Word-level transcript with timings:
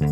Hey, 0.00 0.06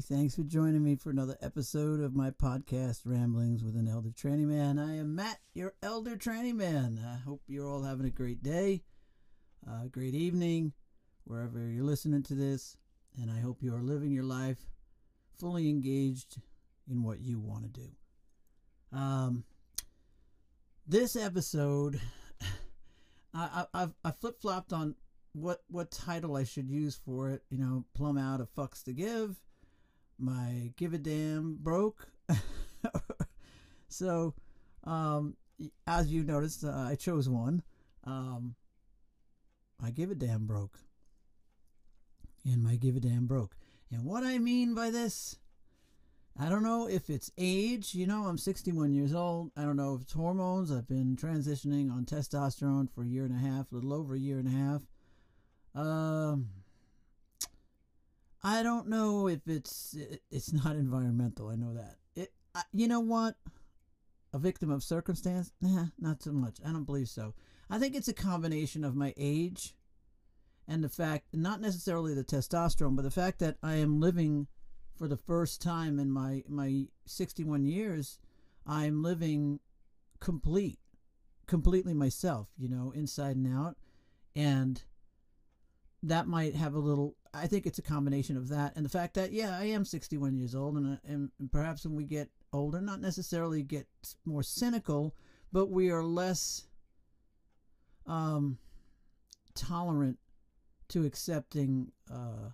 thanks 0.00 0.34
for 0.34 0.42
joining 0.42 0.84
me 0.84 0.96
for 0.96 1.08
another 1.08 1.38
episode 1.40 2.00
of 2.00 2.14
my 2.14 2.32
podcast, 2.32 3.06
Ramblings 3.06 3.64
with 3.64 3.74
an 3.76 3.88
Elder 3.88 4.10
Tranny 4.10 4.44
Man. 4.44 4.78
I 4.78 4.98
am 4.98 5.14
Matt, 5.14 5.38
your 5.54 5.72
Elder 5.82 6.16
Tranny 6.16 6.54
Man. 6.54 7.02
I 7.02 7.16
hope 7.16 7.40
you're 7.46 7.66
all 7.66 7.82
having 7.82 8.04
a 8.04 8.10
great 8.10 8.42
day, 8.42 8.82
a 9.66 9.88
great 9.88 10.14
evening, 10.14 10.74
wherever 11.24 11.58
you're 11.66 11.82
listening 11.82 12.24
to 12.24 12.34
this, 12.34 12.76
and 13.18 13.30
I 13.30 13.40
hope 13.40 13.62
you 13.62 13.74
are 13.74 13.82
living 13.82 14.12
your 14.12 14.24
life 14.24 14.66
fully 15.38 15.70
engaged 15.70 16.42
in 16.90 17.02
what 17.02 17.20
you 17.20 17.38
want 17.38 17.72
to 17.72 17.80
do. 17.80 17.88
Um, 18.92 19.44
this 20.86 21.16
episode, 21.16 21.98
I, 23.36 23.66
I, 23.74 23.82
I've 23.82 23.94
I 24.04 24.10
flip 24.12 24.40
flopped 24.40 24.72
on 24.72 24.94
what 25.32 25.62
what 25.68 25.90
title 25.90 26.36
I 26.36 26.44
should 26.44 26.70
use 26.70 26.98
for 27.04 27.30
it. 27.30 27.42
You 27.50 27.58
know, 27.58 27.84
plumb 27.94 28.16
out 28.16 28.40
of 28.40 28.54
fucks 28.54 28.82
to 28.84 28.92
give. 28.92 29.36
My 30.18 30.72
give 30.76 30.94
a 30.94 30.98
damn 30.98 31.56
broke. 31.56 32.08
so, 33.88 34.34
um, 34.84 35.36
as 35.86 36.10
you 36.10 36.24
noticed, 36.24 36.64
uh, 36.64 36.70
I 36.70 36.94
chose 36.94 37.28
one. 37.28 37.62
Um, 38.04 38.54
I 39.82 39.90
give 39.90 40.10
a 40.10 40.14
damn 40.14 40.46
broke. 40.46 40.78
And 42.44 42.62
my 42.62 42.76
give 42.76 42.96
a 42.96 43.00
damn 43.00 43.26
broke. 43.26 43.56
And 43.90 44.04
what 44.04 44.24
I 44.24 44.38
mean 44.38 44.74
by 44.74 44.90
this, 44.90 45.36
I 46.38 46.48
don't 46.48 46.62
know 46.62 46.86
if 46.86 47.08
it's 47.08 47.30
age. 47.38 47.94
You 47.94 48.06
know, 48.06 48.24
I'm 48.24 48.36
61 48.36 48.92
years 48.92 49.14
old. 49.14 49.50
I 49.56 49.62
don't 49.62 49.76
know 49.76 49.94
if 49.94 50.02
it's 50.02 50.12
hormones. 50.12 50.70
I've 50.70 50.88
been 50.88 51.16
transitioning 51.16 51.90
on 51.90 52.04
testosterone 52.04 52.90
for 52.90 53.02
a 53.02 53.06
year 53.06 53.24
and 53.24 53.34
a 53.34 53.38
half, 53.38 53.72
a 53.72 53.74
little 53.74 53.94
over 53.94 54.14
a 54.14 54.18
year 54.18 54.38
and 54.38 54.48
a 54.48 54.50
half. 54.50 54.82
Um, 55.74 56.48
I 58.42 58.62
don't 58.62 58.88
know 58.88 59.28
if 59.28 59.40
it's 59.46 59.94
it, 59.94 60.22
it's 60.30 60.52
not 60.52 60.76
environmental. 60.76 61.48
I 61.48 61.56
know 61.56 61.74
that. 61.74 61.96
It. 62.14 62.32
I, 62.54 62.62
you 62.72 62.86
know 62.86 63.00
what? 63.00 63.36
A 64.32 64.38
victim 64.38 64.70
of 64.70 64.82
circumstance? 64.82 65.52
Nah, 65.62 65.86
not 65.98 66.22
so 66.22 66.32
much. 66.32 66.56
I 66.64 66.70
don't 66.70 66.84
believe 66.84 67.08
so. 67.08 67.34
I 67.70 67.78
think 67.78 67.94
it's 67.94 68.08
a 68.08 68.14
combination 68.14 68.84
of 68.84 68.94
my 68.94 69.14
age 69.16 69.74
and 70.68 70.82
the 70.82 70.88
fact, 70.88 71.26
not 71.32 71.60
necessarily 71.60 72.14
the 72.14 72.24
testosterone, 72.24 72.96
but 72.96 73.02
the 73.02 73.10
fact 73.10 73.38
that 73.38 73.56
I 73.62 73.76
am 73.76 74.00
living 74.00 74.48
for 74.96 75.08
the 75.08 75.16
first 75.16 75.60
time 75.62 75.98
in 75.98 76.10
my 76.10 76.42
my 76.48 76.86
61 77.04 77.64
years. 77.64 78.18
I'm 78.66 79.02
living 79.02 79.60
complete, 80.18 80.78
completely 81.46 81.94
myself. 81.94 82.48
You 82.56 82.68
know, 82.68 82.92
inside 82.94 83.36
and 83.36 83.52
out, 83.52 83.76
and 84.34 84.82
that 86.02 86.26
might 86.26 86.54
have 86.54 86.74
a 86.74 86.78
little 86.78 87.16
I 87.34 87.46
think 87.46 87.66
it's 87.66 87.78
a 87.78 87.82
combination 87.82 88.36
of 88.36 88.48
that 88.48 88.74
and 88.76 88.84
the 88.84 88.90
fact 88.90 89.14
that 89.14 89.32
yeah, 89.32 89.56
I 89.58 89.64
am 89.64 89.84
61 89.84 90.36
years 90.36 90.54
old 90.54 90.76
and, 90.76 90.98
and 91.04 91.30
perhaps 91.50 91.84
when 91.84 91.94
we 91.94 92.04
get 92.04 92.30
older, 92.52 92.80
not 92.80 93.00
necessarily 93.00 93.62
get 93.62 93.86
more 94.24 94.42
cynical, 94.42 95.14
but 95.52 95.70
we 95.70 95.90
are 95.90 96.02
less 96.02 96.66
um 98.06 98.58
tolerant 99.54 100.18
to 100.88 101.04
accepting 101.04 101.90
uh 102.12 102.50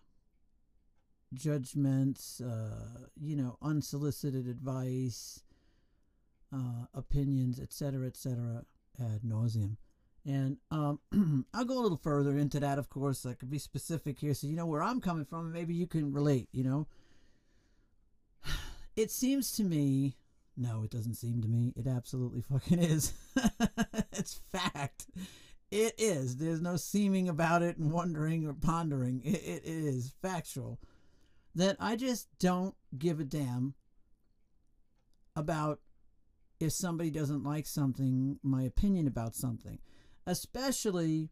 judgments, 1.35 2.41
uh 2.41 3.07
you 3.21 3.37
know, 3.37 3.57
unsolicited 3.63 4.47
advice, 4.47 5.43
uh 6.53 6.87
opinions, 6.95 7.61
etc., 7.61 8.07
etc. 8.07 8.65
ad 9.01 9.23
nauseum. 9.27 9.77
And 10.25 10.59
um, 10.71 11.01
I'll 11.55 11.65
go 11.65 11.79
a 11.79 11.83
little 11.83 12.01
further 12.01 12.39
into 12.39 12.61
that, 12.61 12.79
of 12.79 12.89
course. 12.89 13.27
I 13.27 13.35
could 13.35 13.51
be 13.51 13.59
specific 13.59 14.19
here 14.19 14.35
so 14.35 14.47
you 14.47 14.57
know 14.57 14.67
where 14.67 14.83
I'm 14.83 15.01
coming 15.01 15.25
from 15.25 15.53
maybe 15.53 15.75
you 15.75 15.87
can 15.87 16.13
relate, 16.13 16.49
you 16.53 16.65
know. 16.65 16.87
It 18.95 19.11
seems 19.11 19.53
to 19.53 19.65
me, 19.65 20.19
no, 20.55 20.83
it 20.83 20.91
doesn't 20.91 21.15
seem 21.15 21.41
to 21.41 21.49
me. 21.49 21.73
It 21.75 21.87
absolutely 21.87 22.43
fucking 22.43 22.79
is. 22.79 23.15
it's 24.13 24.35
fact. 24.53 25.07
It 25.71 25.95
is. 25.97 26.37
There's 26.37 26.61
no 26.61 26.77
seeming 26.77 27.31
about 27.31 27.63
it 27.63 27.79
and 27.79 27.91
wondering 27.91 28.47
or 28.47 28.53
pondering. 28.53 29.23
It, 29.25 29.41
it 29.41 29.63
is 29.65 30.13
factual 30.21 30.79
that 31.55 31.77
I 31.79 31.97
just 31.97 32.29
don't 32.39 32.75
give 32.99 33.21
a 33.21 33.25
damn 33.25 33.75
about 35.37 35.81
if 36.61 36.73
somebody 36.73 37.11
doesn't 37.11 37.45
like 37.45 37.67
something, 37.67 38.39
my 38.43 38.63
opinion 38.63 39.07
about 39.07 39.35
something 39.35 39.79
especially 40.27 41.31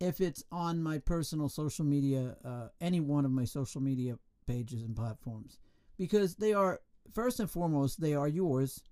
if 0.00 0.20
it's 0.20 0.42
on 0.50 0.82
my 0.82 0.98
personal 0.98 1.48
social 1.48 1.84
media, 1.84 2.36
uh, 2.44 2.68
any 2.80 3.00
one 3.00 3.24
of 3.24 3.30
my 3.30 3.44
social 3.44 3.80
media 3.80 4.18
pages 4.46 4.82
and 4.82 4.96
platforms, 4.96 5.58
because 5.96 6.36
they 6.36 6.52
are 6.52 6.80
first 7.12 7.38
and 7.38 7.50
foremost 7.50 8.00
they 8.00 8.14
are 8.14 8.28
yours 8.28 8.82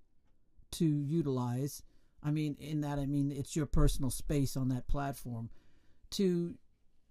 to 0.71 0.85
utilize. 0.85 1.83
I 2.23 2.31
mean, 2.31 2.55
in 2.59 2.81
that 2.81 2.99
I 2.99 3.05
mean 3.05 3.31
it's 3.31 3.55
your 3.55 3.65
personal 3.65 4.09
space 4.09 4.55
on 4.55 4.69
that 4.69 4.87
platform 4.87 5.49
to 6.11 6.55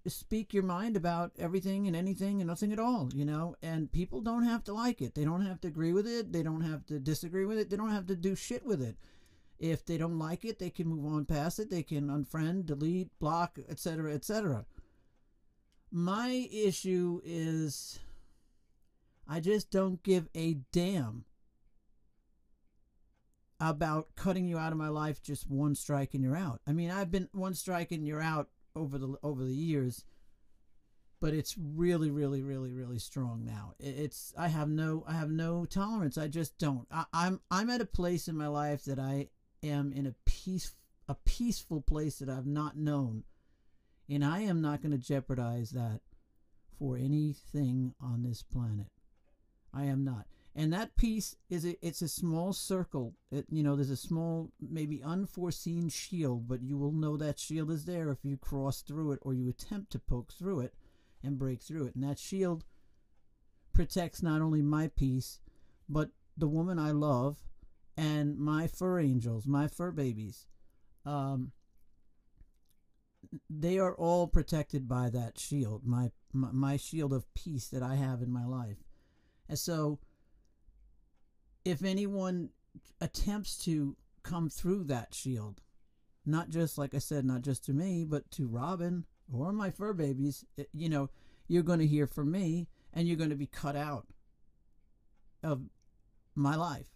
speak 0.07 0.55
your 0.55 0.63
mind 0.63 0.97
about 0.97 1.33
everything 1.39 1.87
and 1.87 1.95
anything 1.95 2.41
and 2.41 2.49
nothing 2.49 2.73
at 2.73 2.79
all, 2.79 3.11
you 3.15 3.25
know. 3.25 3.57
And 3.63 3.93
people 3.93 4.21
don't 4.21 4.45
have 4.45 4.65
to 4.65 4.73
like 4.73 5.03
it. 5.03 5.15
They 5.15 5.25
don't 5.25 5.45
have 5.45 5.61
to 5.63 5.69
agree 5.69 5.93
with 5.93 6.07
it. 6.07 6.33
They 6.33 6.43
don't 6.43 6.63
have 6.63 6.87
to 6.87 6.99
disagree 6.99 7.45
with 7.45 7.59
it. 7.59 7.71
They 7.71 7.77
don't 7.77 7.91
have 7.91 8.07
to 8.07 8.17
do 8.17 8.35
shit 8.35 8.65
with 8.65 8.81
it. 8.81 8.97
If 9.59 9.85
they 9.85 9.99
don't 9.99 10.19
like 10.19 10.45
it, 10.45 10.59
they 10.59 10.71
can 10.71 10.89
move 10.89 11.05
on 11.05 11.27
past 11.27 11.59
it. 11.59 11.69
They 11.69 11.83
can 11.83 12.09
unfriend, 12.09 12.65
delete, 12.65 13.11
block, 13.19 13.59
etc., 13.69 14.15
etc. 14.15 14.65
My 15.93 16.49
issue 16.51 17.21
is 17.25 17.99
I 19.29 19.41
just 19.41 19.71
don't 19.71 20.03
give 20.03 20.29
a 20.35 20.55
damn 20.73 21.25
about 23.61 24.09
cutting 24.17 24.49
you 24.49 24.57
out 24.57 24.73
of 24.73 24.79
my 24.79 24.89
life 24.89 25.23
just 25.23 25.51
one 25.51 25.75
strike 25.75 26.15
and 26.15 26.25
you're 26.25 26.37
out. 26.37 26.61
I 26.67 26.73
mean, 26.73 26.91
I've 26.91 27.11
been 27.11 27.29
one 27.33 27.53
strike 27.55 27.93
and 27.93 28.07
you're 28.07 28.23
out 28.23 28.49
over 28.75 28.99
the 28.99 29.17
over 29.23 29.45
the 29.45 29.55
years, 29.55 30.05
but 31.21 31.35
it's 31.35 31.57
really 31.59 32.11
really 32.11 32.43
really 32.43 32.73
really 32.73 32.99
strong 32.99 33.45
now. 33.45 33.75
It's 33.79 34.33
I 34.39 34.49
have 34.49 34.69
no 34.69 35.05
I 35.07 35.13
have 35.13 35.31
no 35.31 35.65
tolerance. 35.65 36.19
I 36.19 36.29
just 36.29 36.59
don't. 36.59 36.87
I, 36.91 37.05
I'm 37.13 37.41
I'm 37.51 37.71
at 37.71 37.81
a 37.81 37.87
place 37.87 38.29
in 38.29 38.37
my 38.37 38.49
life 38.49 38.85
that 38.85 38.99
I 38.99 39.29
am 39.63 39.93
in 39.93 40.07
a 40.07 40.15
peace 40.25 40.75
a 41.09 41.15
peaceful 41.25 41.81
place 41.81 42.21
that 42.21 42.29
I've 42.29 42.47
not 42.47 42.77
known. 42.77 43.25
And 44.09 44.25
I 44.25 44.41
am 44.41 44.61
not 44.61 44.83
going 44.83 44.93
to 44.93 44.99
jeopardize 44.99 45.71
that 45.71 46.01
for 46.79 46.97
anything 46.97 47.95
on 48.01 48.23
this 48.23 48.43
planet. 48.43 48.87
I 49.75 49.85
am 49.85 50.05
not. 50.05 50.27
And 50.55 50.73
that 50.73 50.97
piece 50.97 51.37
is 51.49 51.65
a, 51.65 51.77
it's 51.87 52.03
a 52.03 52.09
small 52.09 52.53
circle. 52.53 53.15
It, 53.31 53.47
you 53.51 53.63
know, 53.63 53.77
there's 53.77 53.91
a 53.91 53.97
small, 53.97 54.51
maybe 54.61 55.03
unforeseen 55.03 55.89
shield, 55.89 56.49
but 56.49 56.63
you 56.63 56.77
will 56.77 56.93
know 56.93 57.17
that 57.17 57.39
shield 57.39 57.71
is 57.71 57.85
there 57.85 58.11
if 58.11 58.19
you 58.25 58.37
cross 58.37 58.83
through 58.83 59.13
it 59.13 59.21
or 59.23 59.33
you 59.33 59.49
attempt 59.49 59.93
to 59.93 59.99
poke 59.99 60.33
through 60.33 60.61
it 60.61 60.75
and 61.23 61.39
break 61.39 61.63
through 61.63 61.87
it. 61.87 61.95
And 61.95 62.03
that 62.03 62.19
shield 62.19 62.65
protects 63.73 64.23
not 64.23 64.43
only 64.43 64.61
my 64.61 64.89
peace, 64.89 65.39
but 65.89 66.11
the 66.37 66.49
woman 66.49 66.79
I 66.79 66.91
love 66.91 67.39
and 67.97 68.37
my 68.37 68.67
fur 68.67 68.99
angels, 68.99 69.47
my 69.47 69.69
fur 69.69 69.93
babies, 69.93 70.47
um, 71.07 71.53
they 73.49 73.79
are 73.79 73.95
all 73.95 74.27
protected 74.27 74.89
by 74.89 75.11
that 75.11 75.39
shield, 75.39 75.87
my, 75.87 76.11
my, 76.33 76.49
my 76.51 76.77
shield 76.77 77.13
of 77.13 77.33
peace 77.35 77.69
that 77.69 77.83
I 77.83 77.95
have 77.95 78.21
in 78.21 78.33
my 78.33 78.45
life. 78.45 78.79
And 79.49 79.59
so, 79.59 79.99
if 81.65 81.85
anyone 81.85 82.51
attempts 83.01 83.57
to 83.65 83.97
come 84.23 84.49
through 84.49 84.85
that 84.85 85.15
shield, 85.15 85.61
not 86.27 86.51
just 86.51 86.79
like 86.79 86.95
I 86.95 86.99
said, 86.99 87.25
not 87.25 87.43
just 87.43 87.65
to 87.67 87.73
me, 87.73 88.05
but 88.05 88.31
to 88.33 88.47
Robin 88.47 89.05
or 89.33 89.53
my 89.53 89.71
fur 89.71 89.93
babies, 89.93 90.45
you 90.73 90.89
know, 90.89 91.11
you're 91.49 91.63
going 91.63 91.79
to 91.81 91.87
hear 91.87 92.07
from 92.07 92.31
me, 92.31 92.69
and 92.93 93.09
you're 93.09 93.17
going 93.17 93.31
to 93.31 93.37
be 93.37 93.47
cut 93.47 93.77
out 93.77 94.07
of 95.43 95.63
my 96.35 96.55
life. 96.55 96.89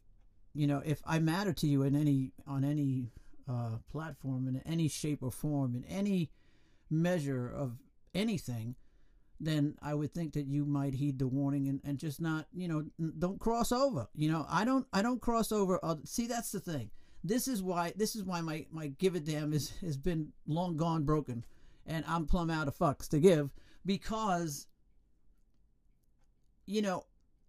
You 0.55 0.67
know, 0.69 0.83
if 0.85 1.03
I 1.05 1.19
matter 1.19 1.53
to 1.53 1.67
you 1.67 1.83
in 1.83 1.97
any 1.97 2.33
on 2.47 2.65
any 2.65 3.11
uh, 3.49 3.79
platform 3.91 4.47
in 4.47 4.63
any 4.65 4.89
shape 4.89 5.23
or 5.23 5.31
form 5.31 5.75
in 5.75 5.85
any 5.85 6.31
measure 6.89 7.49
of 7.49 7.79
anything, 8.15 8.77
then 9.41 9.77
I 9.83 9.95
would 9.95 10.15
think 10.15 10.35
that 10.35 10.47
you 10.47 10.65
might 10.65 10.95
heed 10.95 11.19
the 11.19 11.27
warning 11.27 11.69
and, 11.69 11.81
and 11.85 11.99
just 11.99 12.21
not, 12.21 12.47
you 12.55 12.69
know, 12.69 12.85
don't 13.19 13.41
cross 13.41 13.73
over. 13.73 14.09
You 14.15 14.31
know, 14.31 14.47
I 14.49 14.65
don't 14.65 14.87
I 14.93 15.03
don't 15.03 15.21
cross 15.21 15.53
over. 15.53 15.79
Other, 15.83 16.03
see, 16.05 16.27
that's 16.27 16.53
the 16.53 16.61
thing. 16.61 16.91
This 17.23 17.49
is 17.49 17.63
why 17.63 17.93
this 17.97 18.15
is 18.15 18.25
why 18.25 18.41
my 18.41 18.67
my 18.71 18.89
give 18.99 19.15
a 19.15 19.21
damn 19.21 19.53
is 19.53 19.73
has 19.81 19.97
been 19.97 20.33
long 20.47 20.77
gone 20.77 21.05
broken, 21.05 21.45
and 21.87 22.05
I'm 22.07 22.27
plumb 22.27 22.51
out 22.51 22.69
of 22.69 22.77
fucks 22.77 23.09
to 23.09 23.19
give 23.19 23.51
because, 23.85 24.67
you 26.67 26.83
know, 26.83 27.05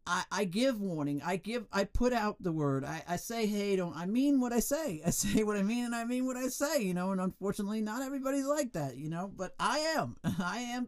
I, 0.08 0.24
I 0.32 0.46
give 0.46 0.80
warning. 0.80 1.22
I 1.26 1.38
give. 1.38 1.66
I 1.74 1.84
put 1.84 2.14
out 2.14 2.42
the 2.42 2.52
word. 2.52 2.86
I, 2.86 3.04
I 3.08 3.16
say, 3.16 3.48
hey, 3.48 3.76
don't. 3.76 3.96
I 3.96 4.06
mean 4.06 4.40
what 4.40 4.54
I 4.54 4.60
say. 4.60 5.02
I 5.06 5.10
say 5.10 5.44
what 5.44 5.58
I 5.58 5.64
mean, 5.64 5.86
and 5.86 5.96
I 5.96 6.06
mean 6.06 6.26
what 6.26 6.38
I 6.38 6.48
say. 6.48 6.82
You 6.82 6.94
know, 6.94 7.12
and 7.12 7.20
unfortunately, 7.20 7.82
not 7.82 8.02
everybody's 8.02 8.46
like 8.46 8.74
that. 8.74 8.98
You 8.98 9.10
know, 9.10 9.32
but 9.36 9.56
I 9.60 9.80
am. 9.80 10.18
I 10.40 10.60
am 10.60 10.88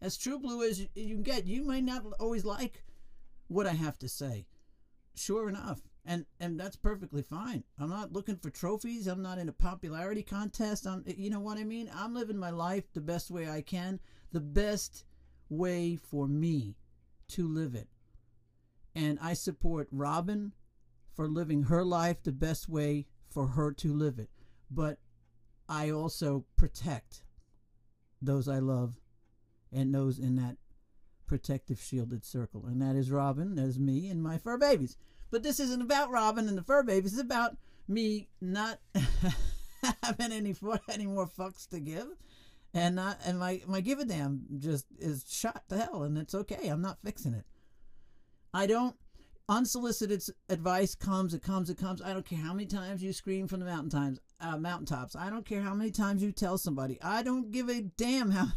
as 0.00 0.16
true 0.16 0.38
blue 0.38 0.62
as 0.62 0.80
you, 0.80 1.14
can 1.14 1.22
get. 1.22 1.46
You 1.46 1.64
may 1.64 1.80
not 1.80 2.04
always 2.18 2.44
like 2.44 2.84
what 3.48 3.66
I 3.66 3.72
have 3.72 3.98
to 3.98 4.08
say. 4.08 4.46
Sure 5.14 5.48
enough, 5.48 5.80
and 6.04 6.26
and 6.38 6.58
that's 6.58 6.76
perfectly 6.76 7.22
fine. 7.22 7.64
I'm 7.78 7.90
not 7.90 8.12
looking 8.12 8.36
for 8.36 8.50
trophies. 8.50 9.06
I'm 9.06 9.22
not 9.22 9.38
in 9.38 9.48
a 9.48 9.52
popularity 9.52 10.22
contest. 10.22 10.86
I'm. 10.86 11.04
You 11.06 11.30
know 11.30 11.40
what 11.40 11.58
I 11.58 11.64
mean. 11.64 11.90
I'm 11.94 12.14
living 12.14 12.38
my 12.38 12.50
life 12.50 12.84
the 12.92 13.00
best 13.00 13.30
way 13.30 13.48
I 13.48 13.62
can. 13.62 13.98
The 14.32 14.40
best 14.40 15.04
way 15.48 15.96
for 15.96 16.28
me 16.28 16.76
to 17.28 17.48
live 17.48 17.74
it 17.74 17.88
and 18.98 19.16
I 19.22 19.34
support 19.34 19.86
Robin 19.92 20.52
for 21.14 21.28
living 21.28 21.64
her 21.64 21.84
life 21.84 22.22
the 22.24 22.32
best 22.32 22.68
way 22.68 23.06
for 23.30 23.46
her 23.46 23.72
to 23.74 23.94
live 23.94 24.18
it. 24.18 24.28
But 24.70 24.98
I 25.68 25.90
also 25.90 26.44
protect 26.56 27.22
those 28.20 28.48
I 28.48 28.58
love 28.58 28.96
and 29.72 29.94
those 29.94 30.18
in 30.18 30.36
that 30.36 30.56
protective 31.26 31.80
shielded 31.80 32.24
circle. 32.24 32.66
And 32.66 32.80
that 32.82 32.96
is 32.96 33.10
Robin, 33.10 33.54
that 33.56 33.64
is 33.64 33.78
me 33.78 34.08
and 34.08 34.22
my 34.22 34.38
fur 34.38 34.58
babies. 34.58 34.96
But 35.30 35.42
this 35.42 35.60
isn't 35.60 35.82
about 35.82 36.10
Robin 36.10 36.48
and 36.48 36.56
the 36.56 36.62
fur 36.62 36.82
babies. 36.82 37.12
It's 37.12 37.22
about 37.22 37.56
me 37.86 38.28
not 38.40 38.80
having 40.02 40.32
any 40.32 40.54
any 40.88 41.06
more 41.06 41.26
fucks 41.26 41.68
to 41.68 41.80
give. 41.80 42.06
And 42.74 42.96
not 42.96 43.18
and 43.24 43.38
my, 43.38 43.62
my 43.66 43.80
give 43.80 43.98
a 43.98 44.04
damn 44.04 44.42
just 44.58 44.86
is 44.98 45.24
shot 45.28 45.64
to 45.68 45.78
hell 45.78 46.02
and 46.02 46.18
it's 46.18 46.34
okay. 46.34 46.68
I'm 46.68 46.82
not 46.82 46.98
fixing 47.04 47.34
it. 47.34 47.44
I 48.52 48.66
don't 48.66 48.96
unsolicited 49.48 50.22
advice 50.48 50.94
comes, 50.94 51.32
it 51.32 51.42
comes, 51.42 51.70
it 51.70 51.78
comes. 51.78 52.02
I 52.02 52.12
don't 52.12 52.26
care 52.26 52.38
how 52.38 52.52
many 52.52 52.66
times 52.66 53.02
you 53.02 53.12
scream 53.12 53.48
from 53.48 53.60
the 53.60 53.66
mountain 53.66 53.90
times, 53.90 54.20
uh, 54.40 54.58
mountaintops. 54.58 55.16
I 55.16 55.30
don't 55.30 55.46
care 55.46 55.62
how 55.62 55.74
many 55.74 55.90
times 55.90 56.22
you 56.22 56.32
tell 56.32 56.58
somebody. 56.58 56.98
I 57.02 57.22
don't 57.22 57.50
give 57.50 57.68
a 57.68 57.82
damn 57.82 58.30
how 58.30 58.48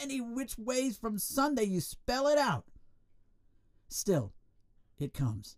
many 0.00 0.20
which 0.20 0.58
ways 0.58 0.96
from 0.96 1.18
Sunday 1.18 1.64
you 1.64 1.80
spell 1.80 2.26
it 2.28 2.38
out. 2.38 2.64
Still, 3.88 4.32
it 4.98 5.14
comes. 5.14 5.56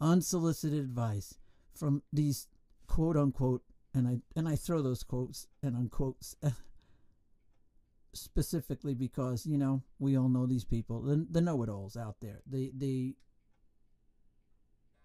Unsolicited 0.00 0.78
advice 0.78 1.38
from 1.74 2.02
these 2.12 2.48
quote 2.86 3.16
unquote, 3.16 3.62
and 3.94 4.06
I 4.06 4.18
and 4.36 4.48
I 4.48 4.56
throw 4.56 4.82
those 4.82 5.02
quotes 5.02 5.46
and 5.62 5.74
unquotes 5.74 6.36
specifically 8.12 8.94
because 8.94 9.46
you 9.46 9.58
know 9.58 9.82
we 9.98 10.16
all 10.16 10.28
know 10.28 10.46
these 10.46 10.64
people 10.64 11.02
the, 11.02 11.26
the 11.30 11.40
know-it-alls 11.40 11.96
out 11.96 12.16
there 12.20 12.40
they 12.46 12.70
they 12.74 13.14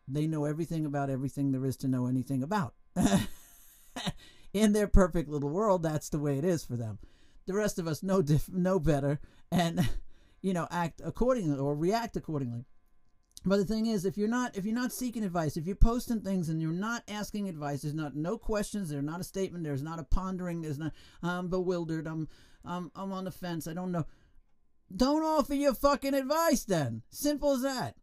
they 0.07 0.27
know 0.27 0.45
everything 0.45 0.85
about 0.85 1.09
everything 1.09 1.51
there 1.51 1.65
is 1.65 1.75
to 1.77 1.89
know 1.89 2.07
anything 2.07 2.41
about 2.41 2.73
in 4.53 4.71
their 4.71 4.87
perfect 4.87 5.29
little 5.29 5.49
world 5.49 5.83
that's 5.83 6.07
the 6.09 6.19
way 6.19 6.37
it 6.37 6.45
is 6.45 6.63
for 6.63 6.77
them 6.77 6.99
the 7.45 7.53
rest 7.53 7.79
of 7.79 7.87
us 7.87 8.03
know 8.03 8.21
diff- 8.21 8.49
know 8.49 8.79
better 8.79 9.19
and 9.51 9.89
you 10.41 10.53
know 10.53 10.67
act 10.71 11.01
accordingly 11.03 11.57
or 11.57 11.75
react 11.75 12.15
accordingly 12.15 12.65
but 13.43 13.57
the 13.57 13.65
thing 13.65 13.87
is 13.87 14.05
if 14.05 14.17
you're 14.17 14.27
not 14.27 14.55
if 14.55 14.65
you're 14.65 14.75
not 14.75 14.91
seeking 14.91 15.23
advice 15.23 15.57
if 15.57 15.65
you're 15.65 15.75
posting 15.75 16.21
things 16.21 16.49
and 16.49 16.61
you're 16.61 16.71
not 16.71 17.03
asking 17.07 17.49
advice 17.49 17.81
there's 17.81 17.93
not 17.93 18.15
no 18.15 18.37
questions 18.37 18.89
there's 18.89 19.03
not 19.03 19.19
a 19.19 19.23
statement 19.23 19.63
there's 19.63 19.83
not 19.83 19.99
a 19.99 20.03
pondering 20.03 20.61
there's 20.61 20.79
not 20.79 20.91
i'm 21.23 21.47
bewildered 21.47 22.07
i'm 22.07 22.27
I'm 22.65 22.91
I'm 22.95 23.11
on 23.11 23.25
the 23.25 23.31
fence. 23.31 23.67
I 23.67 23.73
don't 23.73 23.91
know. 23.91 24.05
Don't 24.95 25.23
offer 25.23 25.53
your 25.53 25.73
fucking 25.73 26.13
advice 26.13 26.63
then. 26.63 27.01
Simple 27.09 27.53
as 27.53 27.61
that. 27.61 27.95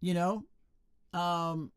You 0.00 0.14
know? 0.14 0.44
Um 1.12 1.72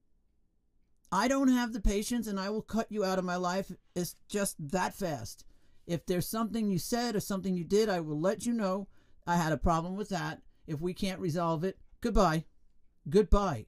I 1.12 1.27
don't 1.27 1.50
have 1.50 1.74
the 1.74 1.81
patience 1.81 2.27
and 2.27 2.39
I 2.39 2.50
will 2.50 2.62
cut 2.62 2.88
you 2.89 3.04
out 3.04 3.19
of 3.19 3.25
my 3.25 3.36
life. 3.36 3.72
It's 3.95 4.16
just 4.30 4.56
that 4.72 4.95
fast. 4.95 5.44
If 5.92 6.06
there's 6.06 6.28
something 6.28 6.70
you 6.70 6.80
said 6.80 7.16
or 7.16 7.20
something 7.20 7.56
you 7.56 7.66
did, 7.66 7.90
I 7.90 8.00
will 8.00 8.20
let 8.20 8.46
you 8.46 8.54
know. 8.54 8.88
I 9.28 9.36
had 9.36 9.52
a 9.52 9.58
problem 9.58 9.98
with 9.98 10.08
that. 10.10 10.42
If 10.66 10.80
we 10.80 10.94
can't 10.94 11.20
resolve 11.20 11.66
it, 11.66 11.78
goodbye. 12.00 12.46
Goodbye. 13.10 13.66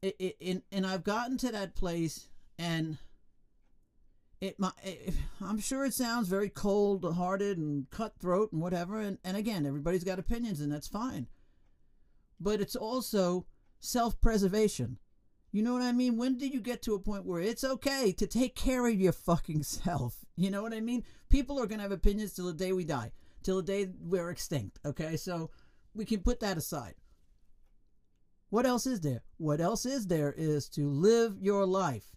It, 0.00 0.16
it, 0.18 0.36
and, 0.40 0.62
and 0.72 0.86
I've 0.86 1.04
gotten 1.04 1.36
to 1.38 1.52
that 1.52 1.74
place 1.74 2.28
and 2.58 2.96
it, 4.40 4.56
it, 4.82 5.14
I'm 5.42 5.58
sure 5.58 5.84
it 5.84 5.92
sounds 5.92 6.28
very 6.28 6.48
cold 6.48 7.04
hearted 7.14 7.58
and 7.58 7.90
cutthroat 7.90 8.52
and 8.52 8.62
whatever. 8.62 9.00
And, 9.00 9.18
and 9.22 9.36
again, 9.36 9.66
everybody's 9.66 10.04
got 10.04 10.18
opinions, 10.18 10.60
and 10.60 10.72
that's 10.72 10.88
fine. 10.88 11.26
But 12.40 12.60
it's 12.60 12.76
also 12.76 13.46
self 13.80 14.20
preservation. 14.20 14.98
You 15.50 15.62
know 15.62 15.72
what 15.72 15.82
I 15.82 15.92
mean? 15.92 16.16
When 16.16 16.36
did 16.36 16.52
you 16.52 16.60
get 16.60 16.82
to 16.82 16.94
a 16.94 17.00
point 17.00 17.24
where 17.24 17.40
it's 17.40 17.64
okay 17.64 18.12
to 18.12 18.26
take 18.26 18.54
care 18.54 18.86
of 18.86 18.94
your 18.94 19.12
fucking 19.12 19.62
self? 19.62 20.16
You 20.40 20.52
know 20.52 20.62
what 20.62 20.72
I 20.72 20.80
mean? 20.80 21.02
People 21.30 21.58
are 21.58 21.66
going 21.66 21.80
to 21.80 21.82
have 21.82 21.90
opinions 21.90 22.32
till 22.32 22.46
the 22.46 22.52
day 22.52 22.72
we 22.72 22.84
die, 22.84 23.10
till 23.42 23.56
the 23.56 23.62
day 23.64 23.88
we're 24.00 24.30
extinct. 24.30 24.78
Okay, 24.84 25.16
so 25.16 25.50
we 25.96 26.04
can 26.04 26.20
put 26.20 26.38
that 26.38 26.56
aside. 26.56 26.94
What 28.48 28.64
else 28.64 28.86
is 28.86 29.00
there? 29.00 29.24
What 29.36 29.60
else 29.60 29.84
is 29.84 30.06
there 30.06 30.32
is 30.32 30.68
to 30.68 30.88
live 30.88 31.38
your 31.40 31.66
life 31.66 32.14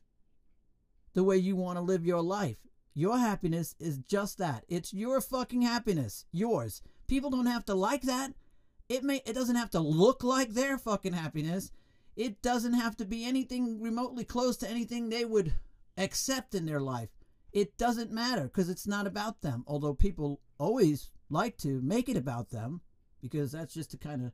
the 1.14 1.24
way 1.24 1.38
you 1.38 1.56
want 1.56 1.78
to 1.78 1.82
live 1.82 2.06
your 2.06 2.22
life. 2.22 2.58
Your 2.94 3.18
happiness 3.18 3.76
is 3.80 3.98
just 4.00 4.38
that. 4.38 4.66
It's 4.68 4.94
your 4.94 5.22
fucking 5.22 5.62
happiness. 5.62 6.26
Yours. 6.32 6.82
People 7.08 7.30
don't 7.30 7.46
have 7.46 7.66
to 7.66 7.74
like 7.74 8.04
that. 8.04 8.34
It 8.90 9.04
may 9.04 9.22
it 9.26 9.34
doesn't 9.34 9.56
have 9.56 9.70
to 9.72 9.80
look 9.80 10.24
like 10.24 10.50
their 10.50 10.78
fucking 10.78 11.14
happiness. 11.14 11.72
It 12.16 12.42
doesn't 12.42 12.74
have 12.74 12.98
to 12.98 13.06
be 13.06 13.26
anything 13.26 13.82
remotely 13.82 14.24
close 14.24 14.58
to 14.58 14.70
anything 14.70 15.10
they 15.10 15.26
would 15.26 15.54
accept 15.98 16.56
in 16.56 16.66
their 16.66 16.82
life. 16.82 17.10
It 17.52 17.78
doesn't 17.78 18.12
matter 18.12 18.44
because 18.44 18.70
it's 18.70 18.88
not 18.88 19.08
about 19.08 19.42
them. 19.42 19.64
Although 19.68 19.94
people 19.94 20.42
always 20.58 21.10
like 21.30 21.58
to 21.58 21.82
make 21.82 22.10
it 22.10 22.18
about 22.18 22.50
them 22.50 22.82
because 23.22 23.52
that's 23.52 23.74
just 23.74 23.92
the 23.92 23.98
kind 23.98 24.26
of 24.26 24.32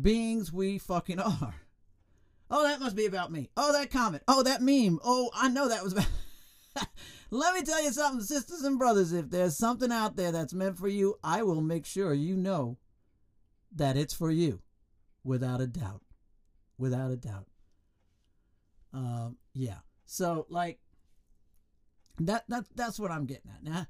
beings 0.00 0.52
we 0.52 0.78
fucking 0.78 1.20
are. 1.20 1.54
Oh, 2.50 2.64
that 2.64 2.80
must 2.80 2.96
be 2.96 3.06
about 3.06 3.32
me. 3.32 3.50
Oh, 3.56 3.72
that 3.72 3.90
comment. 3.90 4.22
Oh, 4.28 4.42
that 4.42 4.60
meme. 4.60 5.00
Oh, 5.02 5.30
I 5.34 5.48
know 5.48 5.68
that 5.68 5.82
was 5.82 5.92
about. 5.94 6.06
Let 7.30 7.54
me 7.54 7.62
tell 7.62 7.82
you 7.82 7.92
something, 7.92 8.22
sisters 8.22 8.62
and 8.62 8.78
brothers. 8.78 9.12
If 9.12 9.30
there's 9.30 9.56
something 9.56 9.90
out 9.90 10.16
there 10.16 10.32
that's 10.32 10.54
meant 10.54 10.78
for 10.78 10.88
you, 10.88 11.16
I 11.24 11.42
will 11.42 11.60
make 11.60 11.86
sure 11.86 12.12
you 12.12 12.36
know 12.36 12.78
that 13.74 13.96
it's 13.96 14.14
for 14.14 14.30
you, 14.30 14.60
without 15.24 15.60
a 15.60 15.66
doubt. 15.66 16.02
Without 16.78 17.10
a 17.10 17.16
doubt. 17.16 17.46
Um, 18.92 19.36
yeah. 19.54 19.78
So, 20.06 20.46
like, 20.48 20.78
that 22.18 22.44
that 22.48 22.64
that's 22.74 22.98
what 22.98 23.10
I'm 23.10 23.26
getting 23.26 23.50
at. 23.50 23.62
Now, 23.62 23.86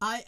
I, 0.00 0.24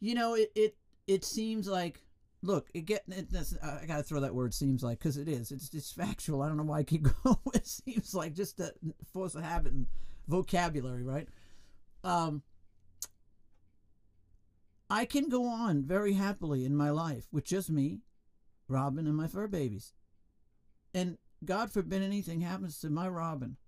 you 0.00 0.14
know, 0.14 0.34
it 0.34 0.52
it 0.54 0.76
it 1.06 1.24
seems 1.24 1.66
like 1.66 2.02
look, 2.42 2.68
it 2.74 2.82
get 2.86 3.02
it, 3.08 3.26
I 3.62 3.86
gotta 3.86 4.02
throw 4.02 4.20
that 4.20 4.34
word 4.34 4.54
seems 4.54 4.82
like 4.82 4.98
because 4.98 5.16
it 5.16 5.28
is. 5.28 5.50
It's 5.50 5.72
it's 5.74 5.92
factual. 5.92 6.42
I 6.42 6.48
don't 6.48 6.56
know 6.56 6.62
why 6.64 6.78
I 6.78 6.82
keep 6.84 7.02
going. 7.24 7.36
it 7.54 7.66
seems 7.66 8.14
like 8.14 8.34
just 8.34 8.58
to 8.58 8.72
force 9.12 9.34
a 9.34 9.42
habit 9.42 9.72
and 9.72 9.86
vocabulary, 10.28 11.02
right? 11.02 11.28
Um, 12.04 12.42
I 14.88 15.04
can 15.04 15.28
go 15.28 15.46
on 15.46 15.82
very 15.82 16.12
happily 16.12 16.64
in 16.64 16.76
my 16.76 16.90
life 16.90 17.26
with 17.32 17.44
just 17.44 17.70
me, 17.70 18.00
Robin, 18.68 19.06
and 19.06 19.16
my 19.16 19.26
fur 19.26 19.48
babies, 19.48 19.92
and 20.96 21.18
God 21.44 21.70
forbid 21.70 22.02
anything 22.02 22.40
happens 22.40 22.80
to 22.80 22.88
my 22.88 23.06
Robin 23.06 23.58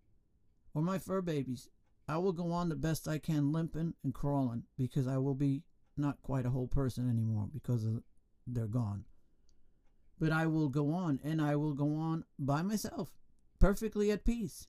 or 0.75 0.81
my 0.81 0.99
fur 0.99 1.21
babies. 1.21 1.69
I 2.09 2.17
will 2.17 2.33
go 2.33 2.53
on 2.53 2.71
the 2.71 2.75
best 2.75 3.07
I 3.07 3.19
can, 3.19 3.53
limping 3.53 3.93
and 4.03 4.15
crawling, 4.15 4.63
because 4.79 5.07
I 5.07 5.19
will 5.19 5.35
be 5.35 5.63
not 5.95 6.23
quite 6.23 6.47
a 6.47 6.51
whole 6.51 6.69
person 6.69 7.09
anymore 7.11 7.49
because 7.53 7.87
they're 8.47 8.67
gone. 8.67 9.05
But 10.19 10.33
I 10.33 10.47
will 10.47 10.71
go 10.71 10.91
on, 10.91 11.21
and 11.23 11.43
I 11.43 11.55
will 11.57 11.75
go 11.75 11.95
on 11.95 12.25
by 12.39 12.63
myself, 12.63 13.11
perfectly 13.61 14.11
at 14.11 14.25
peace. 14.25 14.67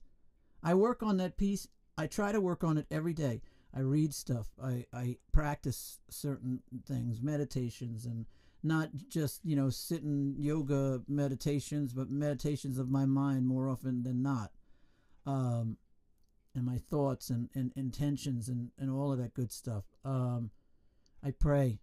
I 0.62 0.74
work 0.74 1.02
on 1.02 1.16
that 1.16 1.38
peace. 1.38 1.66
I 1.96 2.06
try 2.06 2.30
to 2.30 2.42
work 2.42 2.62
on 2.62 2.76
it 2.76 2.86
every 2.90 3.14
day. 3.14 3.40
I 3.74 3.80
read 3.80 4.12
stuff. 4.12 4.48
I, 4.62 4.84
I 4.92 5.16
practice 5.32 6.00
certain 6.10 6.60
things, 6.86 7.22
meditations, 7.22 8.04
and 8.04 8.26
not 8.62 8.90
just, 9.08 9.40
you 9.44 9.56
know, 9.56 9.70
sitting 9.70 10.34
yoga 10.38 11.02
meditations, 11.08 11.92
but 11.92 12.10
meditations 12.10 12.78
of 12.78 12.90
my 12.90 13.06
mind 13.06 13.46
more 13.46 13.68
often 13.68 14.02
than 14.02 14.22
not. 14.22 14.50
Um, 15.26 15.76
and 16.54 16.64
my 16.64 16.78
thoughts 16.78 17.30
and, 17.30 17.48
and 17.54 17.72
intentions 17.76 18.48
and, 18.48 18.70
and 18.78 18.90
all 18.90 19.12
of 19.12 19.18
that 19.18 19.34
good 19.34 19.52
stuff. 19.52 19.84
Um, 20.04 20.50
I 21.24 21.30
pray 21.30 21.78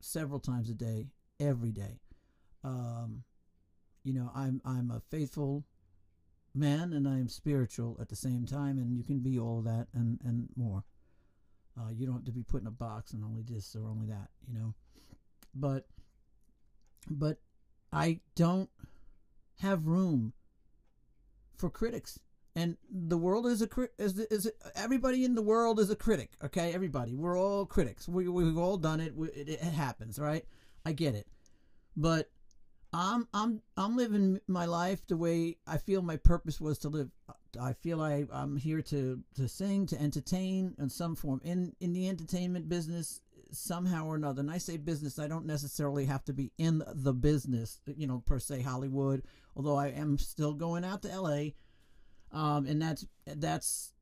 several 0.00 0.40
times 0.40 0.70
a 0.70 0.74
day 0.74 1.08
every 1.38 1.70
day. 1.70 2.00
Um, 2.64 3.22
you 4.04 4.12
know, 4.14 4.30
I'm 4.34 4.60
I'm 4.64 4.90
a 4.90 5.00
faithful 5.10 5.64
man 6.54 6.92
and 6.92 7.06
I 7.06 7.18
am 7.18 7.28
spiritual 7.28 7.96
at 8.00 8.08
the 8.08 8.16
same 8.16 8.46
time, 8.46 8.78
and 8.78 8.96
you 8.96 9.04
can 9.04 9.20
be 9.20 9.38
all 9.38 9.62
that 9.62 9.88
and 9.94 10.18
and 10.24 10.48
more. 10.56 10.84
Uh, 11.78 11.90
you 11.90 12.06
don't 12.06 12.16
have 12.16 12.24
to 12.24 12.32
be 12.32 12.42
put 12.42 12.60
in 12.60 12.66
a 12.66 12.72
box 12.72 13.12
and 13.12 13.22
only 13.22 13.42
this 13.42 13.76
or 13.76 13.86
only 13.86 14.06
that, 14.06 14.30
you 14.48 14.58
know. 14.58 14.74
But 15.54 15.86
but 17.10 17.38
I 17.92 18.20
don't 18.34 18.70
have 19.60 19.86
room 19.86 20.32
for 21.56 21.70
critics. 21.70 22.18
And 22.54 22.76
the 22.90 23.18
world 23.18 23.46
is 23.46 23.62
a 23.62 23.68
is 23.98 24.18
is 24.18 24.50
everybody 24.74 25.24
in 25.24 25.34
the 25.36 25.42
world 25.42 25.78
is 25.78 25.90
a 25.90 25.96
critic. 25.96 26.32
Okay, 26.42 26.74
everybody, 26.74 27.14
we're 27.14 27.38
all 27.38 27.66
critics. 27.66 28.08
We 28.08 28.28
we've 28.28 28.58
all 28.58 28.76
done 28.76 29.00
it. 29.00 29.14
We, 29.14 29.28
it. 29.28 29.48
It 29.48 29.60
happens, 29.60 30.18
right? 30.18 30.44
I 30.84 30.92
get 30.92 31.14
it, 31.14 31.28
but 31.96 32.30
I'm 32.92 33.28
I'm 33.34 33.60
I'm 33.76 33.96
living 33.96 34.40
my 34.48 34.64
life 34.64 35.06
the 35.06 35.16
way 35.16 35.58
I 35.66 35.78
feel 35.78 36.02
my 36.02 36.16
purpose 36.16 36.60
was 36.60 36.78
to 36.78 36.88
live. 36.88 37.10
I 37.60 37.74
feel 37.74 38.00
I 38.00 38.26
I'm 38.32 38.56
here 38.56 38.82
to 38.82 39.20
to 39.36 39.48
sing, 39.48 39.86
to 39.86 40.00
entertain 40.00 40.74
in 40.78 40.88
some 40.88 41.14
form. 41.14 41.40
In 41.44 41.74
in 41.80 41.92
the 41.92 42.08
entertainment 42.08 42.68
business, 42.68 43.20
somehow 43.50 44.06
or 44.06 44.14
another. 44.16 44.40
And 44.40 44.50
I 44.50 44.58
say 44.58 44.76
business, 44.76 45.18
I 45.18 45.28
don't 45.28 45.46
necessarily 45.46 46.04
have 46.06 46.24
to 46.24 46.32
be 46.32 46.52
in 46.58 46.82
the 46.94 47.12
business, 47.12 47.80
you 47.86 48.06
know, 48.06 48.22
per 48.24 48.38
se 48.38 48.62
Hollywood. 48.62 49.22
Although 49.56 49.76
I 49.76 49.88
am 49.88 50.18
still 50.18 50.54
going 50.54 50.84
out 50.84 51.02
to 51.02 51.10
L.A. 51.10 51.54
Um, 52.32 52.66
and 52.66 52.80
that's 52.80 53.06
that's 53.26 53.92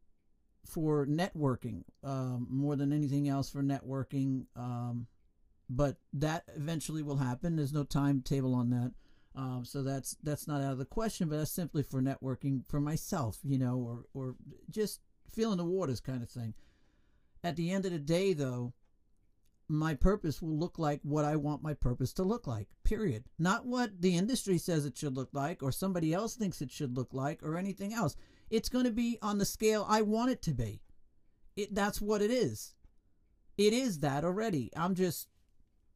for 0.67 1.07
networking 1.07 1.85
um, 2.03 2.47
more 2.51 2.77
than 2.77 2.93
anything 2.93 3.29
else 3.29 3.49
for 3.51 3.63
networking. 3.63 4.47
Um, 4.57 5.07
but 5.69 5.97
that 6.13 6.45
eventually 6.57 7.03
will 7.03 7.17
happen. 7.17 7.57
There's 7.57 7.73
no 7.73 7.85
timetable 7.85 8.55
on 8.55 8.71
that. 8.71 8.93
Um, 9.35 9.65
so 9.65 9.83
that's 9.83 10.17
that's 10.23 10.49
not 10.49 10.63
out 10.63 10.73
of 10.73 10.79
the 10.79 10.85
question, 10.85 11.29
but 11.29 11.37
that's 11.37 11.51
simply 11.51 11.83
for 11.83 12.01
networking 12.01 12.67
for 12.67 12.81
myself, 12.81 13.39
you 13.45 13.59
know, 13.59 13.77
or 13.77 14.05
or 14.15 14.35
just 14.71 15.01
feeling 15.31 15.59
the 15.59 15.65
waters 15.65 16.01
kind 16.01 16.23
of 16.23 16.31
thing. 16.31 16.55
At 17.45 17.57
the 17.57 17.71
end 17.71 17.85
of 17.85 17.93
the 17.93 17.99
day, 17.99 18.33
though, 18.33 18.73
my 19.69 19.95
purpose 19.95 20.41
will 20.41 20.57
look 20.57 20.79
like 20.79 21.01
what 21.03 21.25
I 21.25 21.37
want 21.37 21.63
my 21.63 21.75
purpose 21.75 22.13
to 22.15 22.23
look 22.23 22.47
like. 22.47 22.69
Period. 22.85 23.25
Not 23.39 23.67
what 23.67 24.01
the 24.01 24.17
industry 24.17 24.59
says 24.59 24.87
it 24.87 24.97
should 24.97 25.17
look 25.17 25.31
like, 25.33 25.63
or 25.63 25.73
somebody 25.73 26.13
else 26.15 26.37
thinks 26.37 26.63
it 26.63 26.71
should 26.71 26.97
look 26.97 27.13
like, 27.13 27.43
or 27.43 27.57
anything 27.57 27.93
else. 27.93 28.17
It's 28.49 28.69
going 28.69 28.85
to 28.85 28.93
be 28.93 29.19
on 29.23 29.39
the 29.39 29.45
scale 29.45 29.85
I 29.89 30.03
want 30.03 30.31
it 30.31 30.43
to 30.43 30.55
be. 30.55 30.83
It 31.57 31.75
that's 31.75 32.01
what 32.01 32.23
it 32.23 32.31
is. 32.31 32.75
It 33.59 33.73
is 33.73 34.01
that 34.01 34.25
already. 34.25 34.71
I'm 34.77 34.95
just 34.95 35.29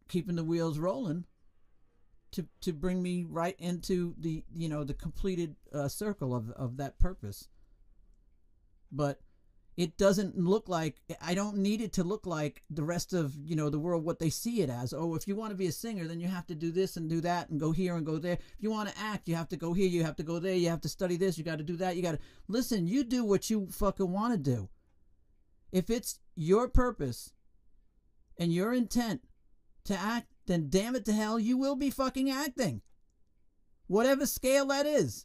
keeping 0.09 0.37
the 0.37 0.45
wheels 0.45 0.79
rolling 0.79 1.27
to 2.33 2.47
to 2.63 2.73
bring 2.73 3.03
me 3.03 3.25
right 3.29 3.57
into 3.59 4.15
the 4.19 4.45
you 4.55 4.69
know 4.69 4.85
the 4.85 4.95
completed 4.95 5.57
uh, 5.73 5.89
circle 5.89 6.35
of 6.35 6.51
of 6.51 6.77
that 6.79 6.99
purpose. 6.99 7.49
But 8.91 9.21
it 9.81 9.97
doesn't 9.97 10.37
look 10.37 10.69
like 10.69 10.97
I 11.23 11.33
don't 11.33 11.57
need 11.57 11.81
it 11.81 11.95
to 11.95 12.05
look 12.05 12.27
like 12.27 12.63
the 12.69 12.83
rest 12.83 13.15
of 13.15 13.35
you 13.43 13.57
know 13.57 13.71
the 13.71 13.79
world 13.79 14.05
what 14.05 14.19
they 14.19 14.29
see 14.29 14.61
it 14.61 14.69
as. 14.69 14.93
Oh, 14.93 15.15
if 15.15 15.27
you 15.27 15.35
want 15.35 15.53
to 15.53 15.57
be 15.57 15.69
a 15.69 15.73
singer, 15.73 16.07
then 16.07 16.21
you 16.21 16.29
have 16.29 16.47
to 16.49 16.55
do 16.55 16.71
this 16.71 16.99
and 16.99 17.09
do 17.09 17.23
that 17.23 17.49
and 17.49 17.59
go 17.59 17.73
here 17.73 17.97
and 17.97 18.05
go 18.05 18.19
there. 18.19 18.35
If 18.35 18.57
you 18.59 18.71
want 18.71 18.91
to 18.91 18.99
act, 18.99 19.27
you 19.27 19.37
have 19.37 19.49
to 19.49 19.57
go 19.57 19.73
here, 19.73 19.89
you 19.89 20.05
have 20.05 20.17
to 20.17 20.23
go 20.23 20.39
there, 20.39 20.55
you 20.55 20.69
have 20.69 20.83
to 20.83 20.89
study 20.91 21.17
this, 21.17 21.39
you 21.39 21.45
got 21.45 21.57
to 21.57 21.65
do 21.65 21.79
that, 21.79 21.97
you 21.97 22.03
got 22.03 22.13
to 22.13 22.19
listen. 22.47 22.87
You 22.87 23.05
do 23.05 23.25
what 23.25 23.49
you 23.49 23.69
fucking 23.71 24.13
want 24.13 24.35
to 24.35 24.39
do. 24.39 24.69
If 25.73 25.89
it's 25.89 26.19
your 26.37 26.69
purpose 26.69 27.33
and 28.37 28.53
your 28.53 28.75
intent 28.75 29.23
to 29.85 29.99
act, 29.99 30.27
then 30.45 30.67
damn 30.69 30.95
it 30.95 31.07
to 31.07 31.15
hell, 31.15 31.41
you 31.41 31.57
will 31.57 31.77
be 31.77 31.89
fucking 31.89 32.29
acting. 32.29 32.83
Whatever 33.87 34.27
scale 34.27 34.67
that 34.67 34.85
is. 34.85 35.25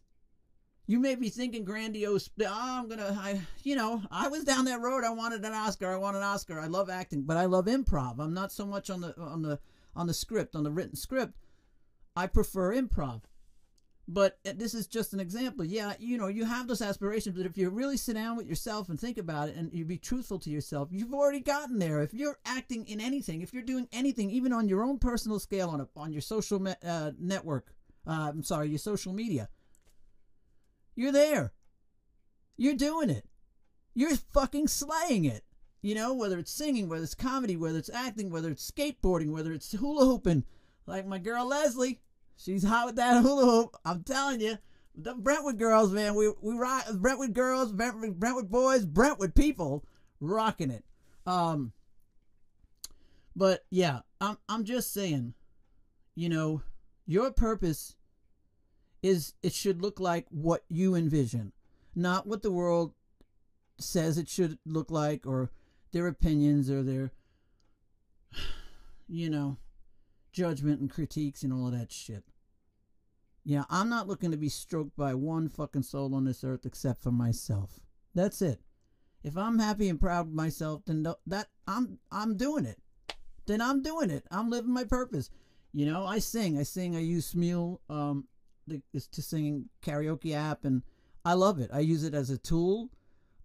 You 0.88 1.00
may 1.00 1.16
be 1.16 1.30
thinking 1.30 1.66
grandiose, 1.66 2.30
oh, 2.42 2.46
I'm 2.48 2.88
gonna, 2.88 3.18
I, 3.20 3.42
you 3.64 3.76
know, 3.76 4.04
I 4.12 4.28
was 4.28 4.44
down 4.44 4.66
that 4.66 4.82
road. 4.82 5.04
I 5.04 5.10
wanted 5.10 5.44
an 5.44 5.54
Oscar. 5.54 5.92
I 5.92 5.98
want 5.98 6.16
an 6.16 6.24
Oscar. 6.24 6.60
I 6.60 6.68
love 6.68 6.90
acting, 6.90 7.24
but 7.24 7.38
I 7.38 7.46
love 7.46 7.66
improv. 7.66 8.20
I'm 8.20 8.34
not 8.34 8.52
so 8.52 8.66
much 8.66 8.90
on 8.90 9.02
the 9.02 9.20
on 9.20 9.42
the 9.42 9.60
on 9.96 10.06
the 10.06 10.14
script, 10.14 10.56
on 10.56 10.64
the 10.64 10.72
written 10.72 10.96
script. 10.96 11.34
I 12.16 12.28
prefer 12.28 12.76
improv. 12.76 13.22
But 14.08 14.38
uh, 14.48 14.54
this 14.56 14.76
is 14.76 14.86
just 14.86 15.14
an 15.14 15.20
example. 15.20 15.66
Yeah, 15.66 15.94
you 16.00 16.18
know, 16.18 16.28
you 16.28 16.46
have 16.46 16.68
those 16.68 16.82
aspirations, 16.82 17.36
but 17.36 17.48
if 17.48 17.58
you 17.58 17.70
really 17.70 17.98
sit 17.98 18.14
down 18.14 18.38
with 18.38 18.46
yourself 18.46 18.90
and 18.90 19.00
think 19.00 19.18
about 19.18 19.50
it 19.50 19.56
and 19.56 19.74
you 19.74 19.84
be 19.84 19.98
truthful 19.98 20.38
to 20.40 20.50
yourself, 20.52 20.90
you've 20.92 21.14
already 21.14 21.40
gotten 21.40 21.80
there. 21.80 22.02
If 22.02 22.14
you're 22.14 22.38
acting 22.46 22.88
in 22.88 23.02
anything, 23.02 23.42
if 23.42 23.54
you're 23.54 23.64
doing 23.64 23.88
anything, 23.92 24.30
even 24.30 24.54
on 24.54 24.70
your 24.70 24.84
own 24.84 25.00
personal 25.00 25.40
scale, 25.40 25.70
on 25.70 25.82
a, 25.82 25.88
on 25.98 26.14
your 26.14 26.22
social 26.22 26.60
me- 26.60 26.76
uh, 26.86 27.12
network, 27.20 27.74
uh, 28.06 28.30
I'm 28.30 28.44
sorry, 28.44 28.70
your 28.70 28.78
social 28.78 29.12
media, 29.12 29.50
you're 30.96 31.12
there. 31.12 31.54
You're 32.58 32.76
doing 32.76 33.10
it. 33.10 33.26
You're 33.94 34.16
fucking 34.16 34.68
slaying 34.68 35.26
it. 35.26 35.44
You 35.82 35.94
know, 35.94 36.14
whether 36.14 36.40
it's 36.40 36.52
singing, 36.52 36.90
whether 36.90 37.04
it's 37.04 37.14
comedy, 37.14 37.56
whether 37.56 37.78
it's 37.78 37.90
acting, 37.90 38.32
whether 38.32 38.50
it's 38.50 38.70
skateboarding, 38.70 39.32
whether 39.32 39.52
it's 39.52 39.72
hula 39.74 40.06
hooping, 40.06 40.44
like 40.88 41.06
my 41.06 41.20
girl 41.20 41.48
Leslie. 41.48 42.02
She's 42.38 42.64
hot 42.64 42.88
with 42.88 42.96
that 42.96 43.22
hula 43.24 43.46
hoop. 43.46 43.76
I'm 43.86 44.04
telling 44.04 44.42
you. 44.42 44.58
The 44.98 45.14
Brentwood 45.14 45.60
girls, 45.60 45.92
man, 45.92 46.16
we 46.16 46.32
we 46.42 46.56
rock 46.58 46.86
Brentwood 46.94 47.34
girls, 47.34 47.74
Brentwood, 47.74 48.18
Brentwood 48.18 48.50
boys, 48.50 48.86
Brentwood 48.86 49.36
people, 49.36 49.86
rocking 50.22 50.72
it. 50.72 50.86
Um, 51.26 51.74
but 53.36 53.66
yeah, 53.70 54.00
I'm 54.22 54.38
I'm 54.48 54.64
just 54.64 54.94
saying, 54.94 55.34
you 56.16 56.30
know, 56.30 56.62
your 57.06 57.32
purpose 57.32 57.96
is 59.06 59.36
it 59.44 59.54
should 59.54 59.84
look 59.84 60.00
like 60.00 60.26
what 60.32 60.64
you 60.68 60.96
envision, 60.96 61.52
not 61.94 62.26
what 62.26 62.42
the 62.42 62.52
world 62.52 62.92
says 63.78 64.18
it 64.18 64.28
should 64.28 64.58
look 64.66 64.90
like 64.90 65.28
or 65.28 65.52
their 65.92 66.08
opinions 66.08 66.72
or 66.72 66.82
their 66.82 67.12
you 69.08 69.30
know 69.30 69.58
judgment 70.32 70.82
and 70.82 70.90
critiques 70.90 71.44
and 71.44 71.54
all 71.54 71.68
of 71.68 71.78
that 71.78 71.92
shit. 71.92 72.24
Yeah, 73.44 73.66
I'm 73.70 73.90
not 73.90 74.08
looking 74.08 74.32
to 74.32 74.38
be 74.38 74.50
stroked 74.50 74.98
by 74.98 75.14
one 75.14 75.50
fucking 75.50 75.84
soul 75.84 76.16
on 76.16 76.26
this 76.26 76.44
earth 76.44 76.66
except 76.66 77.04
for 77.04 77.12
myself. 77.12 77.80
That's 78.16 78.42
it. 78.42 78.60
If 79.24 79.38
I'm 79.38 79.60
happy 79.60 79.88
and 79.88 80.02
proud 80.02 80.28
of 80.28 80.34
myself, 80.34 80.82
then 80.86 81.06
that 81.28 81.50
I'm 81.68 82.00
I'm 82.12 82.38
doing 82.38 82.66
it. 82.66 82.80
Then 83.46 83.62
I'm 83.62 83.84
doing 83.84 84.10
it. 84.10 84.26
I'm 84.32 84.50
living 84.50 84.74
my 84.74 84.84
purpose. 84.84 85.30
You 85.74 85.86
know, 85.86 86.08
I 86.08 86.18
sing. 86.18 86.58
I 86.58 86.64
sing. 86.64 86.96
I 86.96 87.02
use 87.02 87.32
Smule 87.34 87.78
um, 87.88 88.26
to 88.68 89.22
sing 89.22 89.70
karaoke 89.84 90.34
app, 90.34 90.66
and 90.66 90.84
I 91.24 91.34
love 91.34 91.60
it. 91.60 91.70
I 91.74 91.80
use 91.80 92.04
it 92.04 92.14
as 92.14 92.30
a 92.30 92.38
tool, 92.38 92.90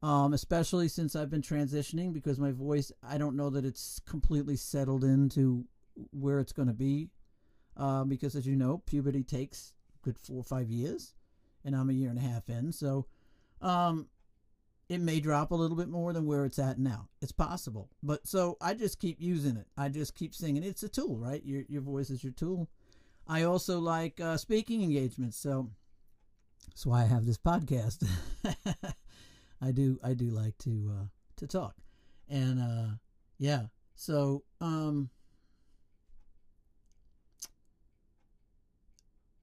um, 0.03 0.33
especially 0.33 0.89
since 0.89 1.15
I've 1.15 1.31
been 1.31 1.43
transitioning 1.43 2.13
because 2.13 2.39
my 2.39 2.53
voice. 2.53 2.93
I 3.07 3.19
don't 3.19 3.37
know 3.37 3.51
that 3.51 3.65
it's 3.65 4.01
completely 4.07 4.57
settled 4.57 5.05
into 5.05 5.65
where 6.13 6.39
it's 6.41 6.53
going 6.53 6.69
to 6.69 6.75
be, 6.75 7.11
uh, 7.77 8.05
because 8.05 8.35
as 8.35 8.47
you 8.47 8.57
know, 8.57 8.83
puberty 8.87 9.23
takes 9.23 9.75
good 10.03 10.19
four 10.19 10.39
or 10.39 10.45
five 10.45 10.71
years, 10.71 11.15
and 11.65 11.75
I'm 11.75 11.91
a 11.91 11.95
year 11.95 12.11
and 12.11 12.19
a 12.19 12.23
half 12.23 12.49
in. 12.49 12.73
So, 12.73 13.07
um, 13.61 14.09
it 14.89 15.01
may 15.01 15.21
drop 15.21 15.53
a 15.53 15.55
little 15.55 15.77
bit 15.77 15.89
more 15.89 16.13
than 16.13 16.27
where 16.27 16.45
it's 16.45 16.59
at 16.59 16.79
now. 16.79 17.09
It's 17.23 17.31
possible, 17.31 17.91
but 18.03 18.27
so 18.27 18.57
I 18.61 18.75
just 18.75 18.99
keep 18.99 19.21
using 19.21 19.57
it. 19.57 19.69
I 19.77 19.89
just 19.89 20.17
keep 20.17 20.35
singing. 20.35 20.65
It's 20.65 20.83
a 20.83 20.89
tool, 20.89 21.17
right? 21.17 21.45
Your 21.45 21.63
your 21.69 21.83
voice 21.83 22.11
is 22.11 22.25
your 22.25 22.33
tool. 22.33 22.69
I 23.31 23.45
also 23.45 23.79
like 23.79 24.21
uh, 24.21 24.37
speaking 24.37 24.83
engagements, 24.83 25.37
so 25.37 25.71
that's 26.67 26.85
why 26.85 27.03
I 27.03 27.07
have 27.07 27.25
this 27.25 27.39
podcast. 27.39 28.05
I 29.63 29.71
do 29.71 30.01
I 30.03 30.15
do 30.15 30.31
like 30.31 30.59
to 30.59 30.93
uh, 30.99 31.05
to 31.37 31.47
talk, 31.47 31.77
and 32.29 32.59
uh, 32.59 32.95
yeah. 33.39 33.67
So 33.95 34.43
um, 34.61 35.11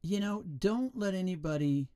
you 0.04 0.20
know, 0.20 0.44
don't 0.60 0.98
let 0.98 1.14
anybody. 1.14 1.88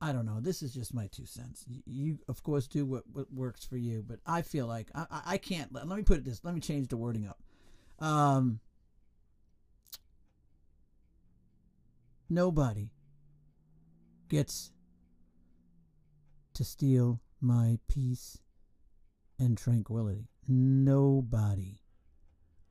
I 0.00 0.10
don't 0.10 0.26
know. 0.26 0.40
This 0.40 0.60
is 0.60 0.74
just 0.74 0.92
my 0.92 1.06
two 1.06 1.26
cents. 1.26 1.64
You, 1.86 2.18
of 2.26 2.42
course, 2.42 2.66
do 2.66 2.84
what, 2.84 3.04
what 3.12 3.32
works 3.32 3.64
for 3.64 3.76
you, 3.76 4.04
but 4.04 4.18
I 4.26 4.42
feel 4.42 4.66
like 4.66 4.88
I, 4.92 5.06
I 5.26 5.38
can't. 5.38 5.72
Let, 5.72 5.86
let 5.86 5.96
me 5.96 6.02
put 6.02 6.18
it 6.18 6.24
this. 6.24 6.40
Let 6.42 6.54
me 6.54 6.60
change 6.60 6.88
the 6.88 6.96
wording 6.96 7.28
up. 7.28 7.40
Um, 8.04 8.58
nobody 12.28 12.90
gets 14.28 14.72
to 16.54 16.64
steal 16.64 17.20
my 17.40 17.78
peace 17.88 18.38
and 19.38 19.56
tranquility. 19.56 20.28
Nobody. 20.46 21.80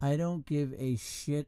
I 0.02 0.16
don't 0.18 0.46
give 0.46 0.74
a 0.78 0.96
shit 0.98 1.48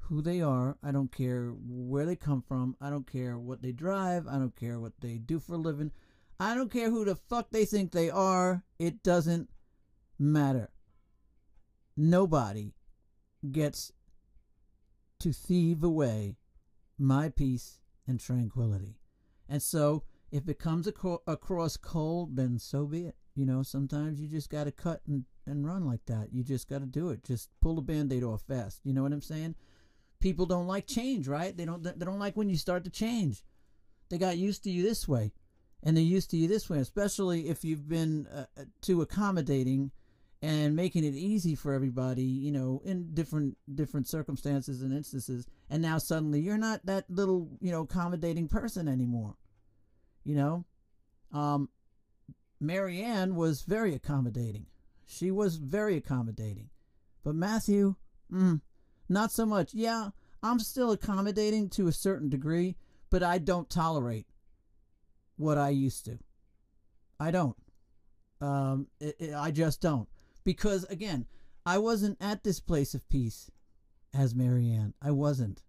who 0.00 0.20
they 0.20 0.40
are. 0.40 0.76
I 0.82 0.90
don't 0.90 1.10
care 1.10 1.52
where 1.66 2.04
they 2.04 2.16
come 2.16 2.42
from. 2.42 2.76
I 2.80 2.90
don't 2.90 3.10
care 3.10 3.38
what 3.38 3.62
they 3.62 3.72
drive. 3.72 4.26
I 4.26 4.38
don't 4.38 4.56
care 4.56 4.78
what 4.78 4.92
they 5.00 5.18
do 5.18 5.38
for 5.38 5.54
a 5.54 5.58
living. 5.58 5.92
I 6.38 6.54
don't 6.54 6.70
care 6.70 6.90
who 6.90 7.04
the 7.04 7.16
fuck 7.16 7.50
they 7.50 7.64
think 7.64 7.92
they 7.92 8.10
are. 8.10 8.62
It 8.78 9.02
doesn't 9.02 9.48
matter. 10.18 10.70
Nobody 11.96 12.74
gets 13.50 13.92
to 15.20 15.32
thieve 15.32 15.82
away 15.82 16.36
my 16.98 17.28
peace 17.28 17.80
and 18.06 18.20
tranquility. 18.20 18.98
And 19.48 19.62
so, 19.62 20.04
if 20.30 20.48
it 20.48 20.58
comes 20.58 20.88
acro- 20.88 21.22
across 21.26 21.76
cold, 21.76 22.36
then 22.36 22.58
so 22.58 22.86
be 22.86 23.06
it. 23.06 23.16
You 23.34 23.46
know, 23.46 23.62
sometimes 23.62 24.20
you 24.20 24.28
just 24.28 24.50
got 24.50 24.64
to 24.64 24.72
cut 24.72 25.02
and, 25.06 25.24
and 25.46 25.66
run 25.66 25.86
like 25.86 26.04
that. 26.06 26.32
You 26.32 26.42
just 26.42 26.68
got 26.68 26.80
to 26.80 26.86
do 26.86 27.10
it. 27.10 27.22
Just 27.22 27.50
pull 27.60 27.76
the 27.76 27.82
band 27.82 28.12
aid 28.12 28.24
off 28.24 28.42
fast. 28.42 28.80
You 28.82 28.92
know 28.92 29.02
what 29.02 29.12
I'm 29.12 29.22
saying? 29.22 29.54
people 30.20 30.46
don't 30.46 30.66
like 30.66 30.86
change, 30.86 31.28
right? 31.28 31.56
They 31.56 31.64
don't 31.64 31.82
they 31.82 32.04
don't 32.04 32.18
like 32.18 32.36
when 32.36 32.50
you 32.50 32.56
start 32.56 32.84
to 32.84 32.90
change. 32.90 33.44
They 34.08 34.18
got 34.18 34.38
used 34.38 34.64
to 34.64 34.70
you 34.70 34.82
this 34.82 35.08
way, 35.08 35.32
and 35.82 35.96
they're 35.96 36.04
used 36.04 36.30
to 36.30 36.36
you 36.36 36.48
this 36.48 36.70
way, 36.70 36.78
especially 36.78 37.48
if 37.48 37.64
you've 37.64 37.88
been 37.88 38.26
uh, 38.32 38.46
uh 38.58 38.64
too 38.80 39.02
accommodating 39.02 39.90
and 40.42 40.76
making 40.76 41.04
it 41.04 41.14
easy 41.14 41.54
for 41.54 41.72
everybody, 41.72 42.22
you 42.22 42.52
know, 42.52 42.82
in 42.84 43.14
different 43.14 43.56
different 43.74 44.06
circumstances 44.06 44.82
and 44.82 44.92
instances. 44.92 45.46
And 45.70 45.82
now 45.82 45.98
suddenly 45.98 46.40
you're 46.40 46.58
not 46.58 46.84
that 46.86 47.04
little, 47.08 47.48
you 47.60 47.70
know, 47.70 47.82
accommodating 47.82 48.48
person 48.48 48.88
anymore. 48.88 49.36
You 50.24 50.34
know, 50.34 50.64
um, 51.32 51.68
Marianne 52.60 53.34
was 53.34 53.62
very 53.62 53.94
accommodating. 53.94 54.66
She 55.06 55.30
was 55.30 55.56
very 55.56 55.96
accommodating, 55.96 56.68
but 57.22 57.34
Matthew, 57.34 57.94
mm, 58.30 58.60
not 59.08 59.30
so 59.30 59.46
much. 59.46 59.72
Yeah, 59.72 60.10
I'm 60.42 60.58
still 60.58 60.90
accommodating 60.90 61.68
to 61.70 61.86
a 61.86 61.92
certain 61.92 62.28
degree, 62.28 62.76
but 63.08 63.22
I 63.22 63.38
don't 63.38 63.70
tolerate 63.70 64.26
what 65.36 65.58
I 65.58 65.70
used 65.70 66.04
to. 66.06 66.18
I 67.20 67.30
don't. 67.30 67.56
Um, 68.40 68.88
it, 69.00 69.16
it, 69.18 69.34
I 69.34 69.50
just 69.50 69.80
don't 69.80 70.08
because 70.46 70.84
again, 70.84 71.26
I 71.66 71.76
wasn't 71.78 72.16
at 72.20 72.44
this 72.44 72.60
place 72.60 72.94
of 72.94 73.08
peace 73.08 73.50
as 74.14 74.32
Marianne. 74.34 74.94
I 75.02 75.10
wasn't. 75.10 75.64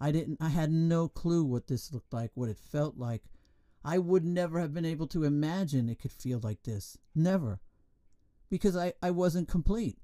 I 0.00 0.10
didn't 0.10 0.38
I 0.40 0.48
had 0.48 0.72
no 0.72 1.08
clue 1.08 1.44
what 1.44 1.68
this 1.68 1.92
looked 1.92 2.12
like, 2.12 2.32
what 2.34 2.50
it 2.50 2.58
felt 2.58 2.98
like. 2.98 3.22
I 3.84 3.98
would 3.98 4.24
never 4.24 4.58
have 4.58 4.74
been 4.74 4.84
able 4.84 5.06
to 5.08 5.22
imagine 5.22 5.88
it 5.88 6.00
could 6.00 6.10
feel 6.10 6.40
like 6.42 6.64
this. 6.64 6.98
Never. 7.14 7.60
Because 8.50 8.76
I, 8.76 8.92
I 9.00 9.12
wasn't 9.12 9.48
complete. 9.48 9.98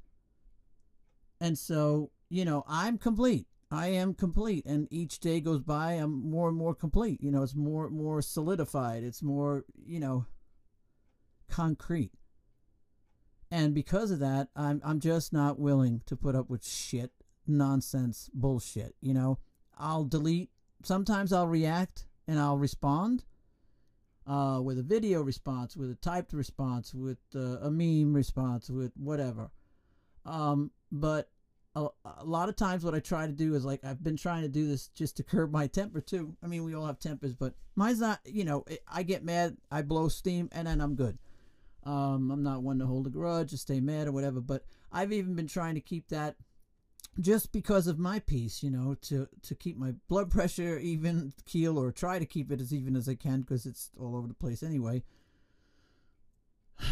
And 1.40 1.58
so, 1.58 2.10
you 2.30 2.44
know, 2.44 2.64
I'm 2.68 2.98
complete. 2.98 3.46
I 3.70 3.88
am 3.88 4.14
complete. 4.14 4.64
And 4.64 4.86
each 4.92 5.18
day 5.18 5.40
goes 5.40 5.60
by, 5.60 5.94
I'm 5.94 6.30
more 6.30 6.48
and 6.48 6.56
more 6.56 6.74
complete. 6.74 7.20
You 7.20 7.32
know, 7.32 7.42
it's 7.42 7.56
more 7.56 7.90
more 7.90 8.22
solidified. 8.22 9.02
It's 9.02 9.24
more, 9.24 9.64
you 9.84 9.98
know, 9.98 10.26
concrete. 11.50 12.12
And 13.50 13.74
because 13.74 14.10
of 14.10 14.18
that, 14.18 14.48
I'm 14.54 14.80
I'm 14.84 15.00
just 15.00 15.32
not 15.32 15.58
willing 15.58 16.02
to 16.06 16.16
put 16.16 16.34
up 16.34 16.50
with 16.50 16.66
shit, 16.66 17.12
nonsense, 17.46 18.28
bullshit. 18.34 18.94
You 19.00 19.14
know, 19.14 19.38
I'll 19.78 20.04
delete. 20.04 20.50
Sometimes 20.82 21.32
I'll 21.32 21.48
react 21.48 22.06
and 22.26 22.38
I'll 22.38 22.58
respond 22.58 23.24
uh, 24.26 24.60
with 24.62 24.78
a 24.78 24.82
video 24.82 25.22
response, 25.22 25.76
with 25.76 25.90
a 25.90 25.94
typed 25.96 26.32
response, 26.32 26.94
with 26.94 27.18
uh, 27.34 27.58
a 27.60 27.70
meme 27.70 28.12
response, 28.12 28.68
with 28.68 28.92
whatever. 28.96 29.50
Um, 30.26 30.70
but 30.92 31.30
a, 31.74 31.86
a, 32.04 32.24
lot 32.24 32.50
of 32.50 32.56
times, 32.56 32.84
what 32.84 32.94
I 32.94 33.00
try 33.00 33.26
to 33.26 33.32
do 33.32 33.54
is 33.54 33.64
like 33.64 33.84
I've 33.84 34.04
been 34.04 34.16
trying 34.16 34.42
to 34.42 34.48
do 34.48 34.68
this 34.68 34.88
just 34.88 35.16
to 35.16 35.22
curb 35.22 35.50
my 35.50 35.66
temper 35.66 36.02
too. 36.02 36.36
I 36.42 36.46
mean, 36.46 36.64
we 36.64 36.74
all 36.74 36.86
have 36.86 36.98
tempers, 36.98 37.34
but 37.34 37.54
mine's 37.74 38.00
not. 38.00 38.20
You 38.24 38.44
know, 38.44 38.64
I 38.86 39.02
get 39.02 39.24
mad, 39.24 39.56
I 39.70 39.80
blow 39.82 40.08
steam, 40.08 40.50
and 40.52 40.66
then 40.66 40.80
I'm 40.82 40.94
good. 40.94 41.18
Um, 41.84 42.30
I'm 42.30 42.42
not 42.42 42.62
one 42.62 42.78
to 42.78 42.86
hold 42.86 43.06
a 43.06 43.10
grudge 43.10 43.52
or 43.52 43.56
stay 43.56 43.80
mad 43.80 44.08
or 44.08 44.12
whatever, 44.12 44.40
but 44.40 44.64
I've 44.92 45.12
even 45.12 45.34
been 45.34 45.46
trying 45.46 45.74
to 45.74 45.80
keep 45.80 46.08
that 46.08 46.36
just 47.20 47.52
because 47.52 47.86
of 47.86 47.98
my 47.98 48.18
peace, 48.20 48.62
you 48.62 48.70
know, 48.70 48.94
to 49.02 49.28
to 49.42 49.54
keep 49.54 49.76
my 49.76 49.94
blood 50.08 50.30
pressure 50.32 50.78
even 50.78 51.32
keel 51.46 51.78
or 51.78 51.90
try 51.92 52.18
to 52.18 52.26
keep 52.26 52.50
it 52.50 52.60
as 52.60 52.72
even 52.72 52.96
as 52.96 53.08
I 53.08 53.14
can 53.14 53.40
because 53.40 53.66
it's 53.66 53.90
all 53.98 54.16
over 54.16 54.28
the 54.28 54.34
place 54.34 54.62
anyway. 54.62 55.02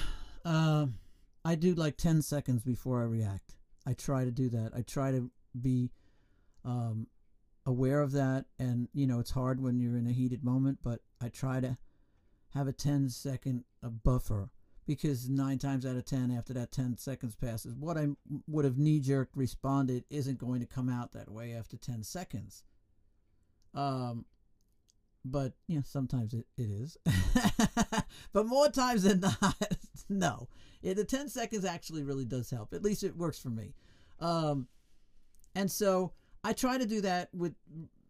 Uh, 0.45 0.87
I 1.45 1.57
do 1.57 1.75
like 1.75 1.97
10 1.97 2.23
seconds 2.23 2.62
before 2.62 3.02
I 3.02 3.05
react. 3.05 3.57
I 3.85 3.95
try 3.95 4.25
to 4.25 4.31
do 4.31 4.49
that. 4.50 4.71
I 4.76 4.83
try 4.83 5.11
to 5.11 5.28
be 5.61 5.90
um, 6.64 7.07
aware 7.64 8.00
of 8.00 8.12
that. 8.12 8.47
And, 8.59 8.88
you 8.93 9.07
know, 9.07 9.19
it's 9.19 9.31
hard 9.31 9.61
when 9.61 9.78
you're 9.78 9.97
in 9.97 10.07
a 10.07 10.12
heated 10.12 10.45
moment, 10.45 10.78
but 10.83 11.00
I 11.21 11.28
try 11.28 11.61
to 11.61 11.76
have 12.55 12.66
a 12.66 12.73
10 12.73 13.09
second 13.11 13.64
a 13.83 13.90
buffer 13.90 14.50
because 14.87 15.28
nine 15.28 15.59
times 15.59 15.85
out 15.85 15.97
of 15.97 16.05
ten, 16.05 16.31
after 16.31 16.52
that 16.55 16.71
10 16.73 16.97
seconds 16.97 17.35
passes, 17.35 17.75
what 17.75 17.99
I 17.99 18.09
would 18.47 18.64
have 18.64 18.78
knee 18.78 19.00
jerk 19.00 19.28
responded 19.35 20.05
isn't 20.11 20.38
going 20.38 20.61
to 20.61 20.66
come 20.66 20.88
out 20.88 21.12
that 21.12 21.31
way 21.31 21.55
after 21.55 21.76
10 21.76 22.05
seconds. 22.05 22.62
Um, 23.75 24.25
but 25.25 25.55
you 25.66 25.77
know, 25.77 25.83
sometimes 25.85 26.33
it, 26.35 26.46
it 26.57 26.70
is. 26.70 26.96
but 28.33 28.46
more 28.46 28.68
times 28.68 29.03
than 29.03 29.20
not, 29.42 29.77
no. 30.09 30.49
The 30.83 31.05
10 31.05 31.29
seconds 31.29 31.64
actually 31.64 32.05
really 32.05 32.25
does 32.25 32.49
help. 32.49 32.72
At 32.72 32.85
least 32.85 33.03
it 33.03 33.16
works 33.16 33.40
for 33.40 33.51
me. 33.51 33.75
Um, 34.20 34.68
and 35.57 35.70
so 35.70 36.12
I 36.44 36.53
try 36.53 36.79
to 36.79 36.87
do 36.87 37.01
that 37.01 37.29
with 37.35 37.55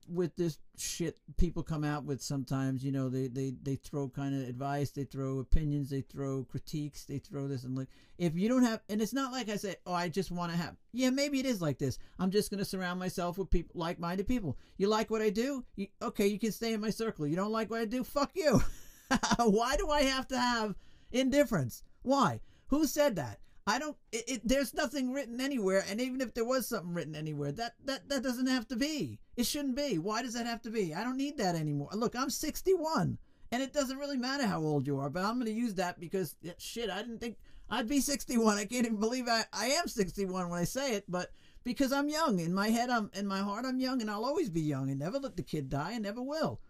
with 0.09 0.37
this 0.37 0.59
shit 0.79 1.19
people 1.37 1.63
come 1.63 1.85
out 1.85 2.05
with 2.05 2.23
sometimes 2.23 2.85
you 2.85 2.93
know 2.93 3.09
they 3.09 3.29
they 3.29 3.55
they 3.63 3.77
throw 3.77 4.09
kind 4.09 4.35
of 4.35 4.49
advice 4.49 4.91
they 4.91 5.05
throw 5.05 5.39
opinions 5.39 5.91
they 5.91 6.03
throw 6.03 6.45
critiques 6.45 7.05
they 7.05 7.19
throw 7.19 7.49
this 7.49 7.65
and 7.65 7.77
like 7.77 7.89
if 8.19 8.35
you 8.37 8.49
don't 8.49 8.63
have 8.63 8.81
and 8.89 9.01
it's 9.01 9.13
not 9.13 9.33
like 9.33 9.49
i 9.49 9.57
say 9.57 9.75
oh 9.87 9.93
i 9.93 10.09
just 10.09 10.31
want 10.31 10.51
to 10.51 10.57
have 10.57 10.77
yeah 10.93 11.11
maybe 11.11 11.41
it 11.41 11.47
is 11.47 11.61
like 11.61 11.79
this. 11.79 11.99
I'm 12.19 12.31
just 12.31 12.51
going 12.51 12.59
to 12.59 12.65
surround 12.65 12.99
myself 12.99 13.39
with 13.39 13.51
people 13.51 13.79
like-minded 13.79 14.27
people. 14.27 14.57
You 14.77 14.89
like 14.89 15.11
what 15.11 15.23
i 15.23 15.31
do? 15.31 15.65
You, 15.77 15.89
okay 16.03 16.27
you 16.27 16.39
can 16.39 16.53
stay 16.53 16.73
in 16.73 16.81
my 16.81 16.91
circle. 16.91 17.27
You 17.27 17.37
don't 17.37 17.53
like 17.53 17.71
what 17.71 17.81
i 17.81 17.85
do? 17.85 18.05
Fuck 18.05 18.33
you. 18.35 18.63
Why 19.39 19.77
do 19.77 19.91
i 19.91 20.03
have 20.03 20.29
to 20.29 20.39
have 20.39 20.75
indifference? 21.11 21.83
Why? 22.03 22.41
Who 22.69 22.87
said 22.87 23.17
that 23.17 23.41
I 23.67 23.81
don't. 23.81 23.97
It, 24.13 24.25
it, 24.29 24.41
there's 24.45 24.75
nothing 24.75 25.13
written 25.13 25.41
anywhere, 25.41 25.85
and 25.89 26.01
even 26.01 26.21
if 26.21 26.33
there 26.35 26.45
was 26.45 26.69
something 26.69 26.95
written 26.95 27.17
anywhere, 27.17 27.51
that 27.53 27.75
that 27.85 28.09
that 28.09 28.23
doesn't 28.23 28.47
have 28.47 28.69
to 28.69 28.77
be. 28.77 29.19
It 29.37 29.45
shouldn't 29.45 29.75
be. 29.75 29.99
Why 29.99 30.23
does 30.23 30.35
that 30.35 30.47
have 30.47 30.63
to 30.63 30.71
be? 30.71 30.95
I 30.95 31.03
don't 31.03 31.17
need 31.17 31.37
that 31.39 31.57
anymore. 31.57 31.89
Look, 31.93 32.15
I'm 32.15 32.31
61, 32.31 33.19
and 33.51 33.63
it 33.63 33.73
doesn't 33.73 33.99
really 33.99 34.19
matter 34.19 34.47
how 34.47 34.61
old 34.61 34.87
you 34.87 35.01
are, 35.01 35.11
but 35.11 35.25
I'm 35.25 35.35
going 35.35 35.47
to 35.47 35.53
use 35.53 35.75
that 35.75 35.99
because 35.99 36.37
shit, 36.59 36.91
I 36.91 36.99
didn't 36.99 37.19
think 37.19 37.39
I'd 37.69 37.89
be 37.89 38.01
61. 38.01 38.57
I 38.57 38.67
can't 38.67 38.87
even 38.87 39.01
believe 39.01 39.27
I 39.29 39.45
I 39.53 39.67
am 39.67 39.89
61 39.89 40.49
when 40.49 40.61
I 40.61 40.65
say 40.65 40.95
it, 40.95 41.05
but 41.09 41.33
because 41.65 41.93
I'm 41.93 42.09
young 42.09 42.39
in 42.39 42.55
my 42.55 42.69
head, 42.69 42.89
I'm 42.89 43.11
in 43.15 43.27
my 43.27 43.41
heart, 43.41 43.65
I'm 43.67 43.81
young, 43.81 44.01
and 44.01 44.09
I'll 44.09 44.25
always 44.25 44.49
be 44.49 44.63
young, 44.63 44.91
and 44.91 45.01
never 45.01 45.19
let 45.19 45.37
the 45.37 45.43
kid 45.43 45.69
die, 45.69 45.93
and 45.93 46.05
never 46.05 46.23
will. 46.23 46.61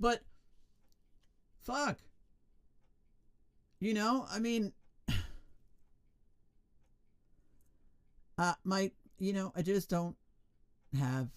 But 0.00 0.22
fuck, 1.62 1.98
you 3.78 3.94
know, 3.94 4.26
I 4.28 4.40
mean 4.40 4.72
Uh, 8.38 8.54
my, 8.64 8.90
you 9.18 9.32
know, 9.32 9.52
I 9.54 9.62
just 9.62 9.88
don't 9.88 10.16
have 10.98 11.28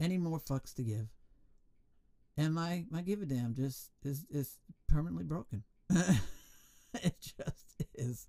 any 0.00 0.18
more 0.18 0.38
fucks 0.38 0.74
to 0.74 0.82
give, 0.82 1.08
and 2.36 2.54
my 2.54 2.84
my 2.90 3.02
give 3.02 3.22
a 3.22 3.26
damn 3.26 3.54
just 3.54 3.90
is 4.02 4.24
is 4.30 4.58
permanently 4.88 5.24
broken. 5.24 5.62
it 5.90 7.14
just 7.20 7.84
is. 7.94 8.28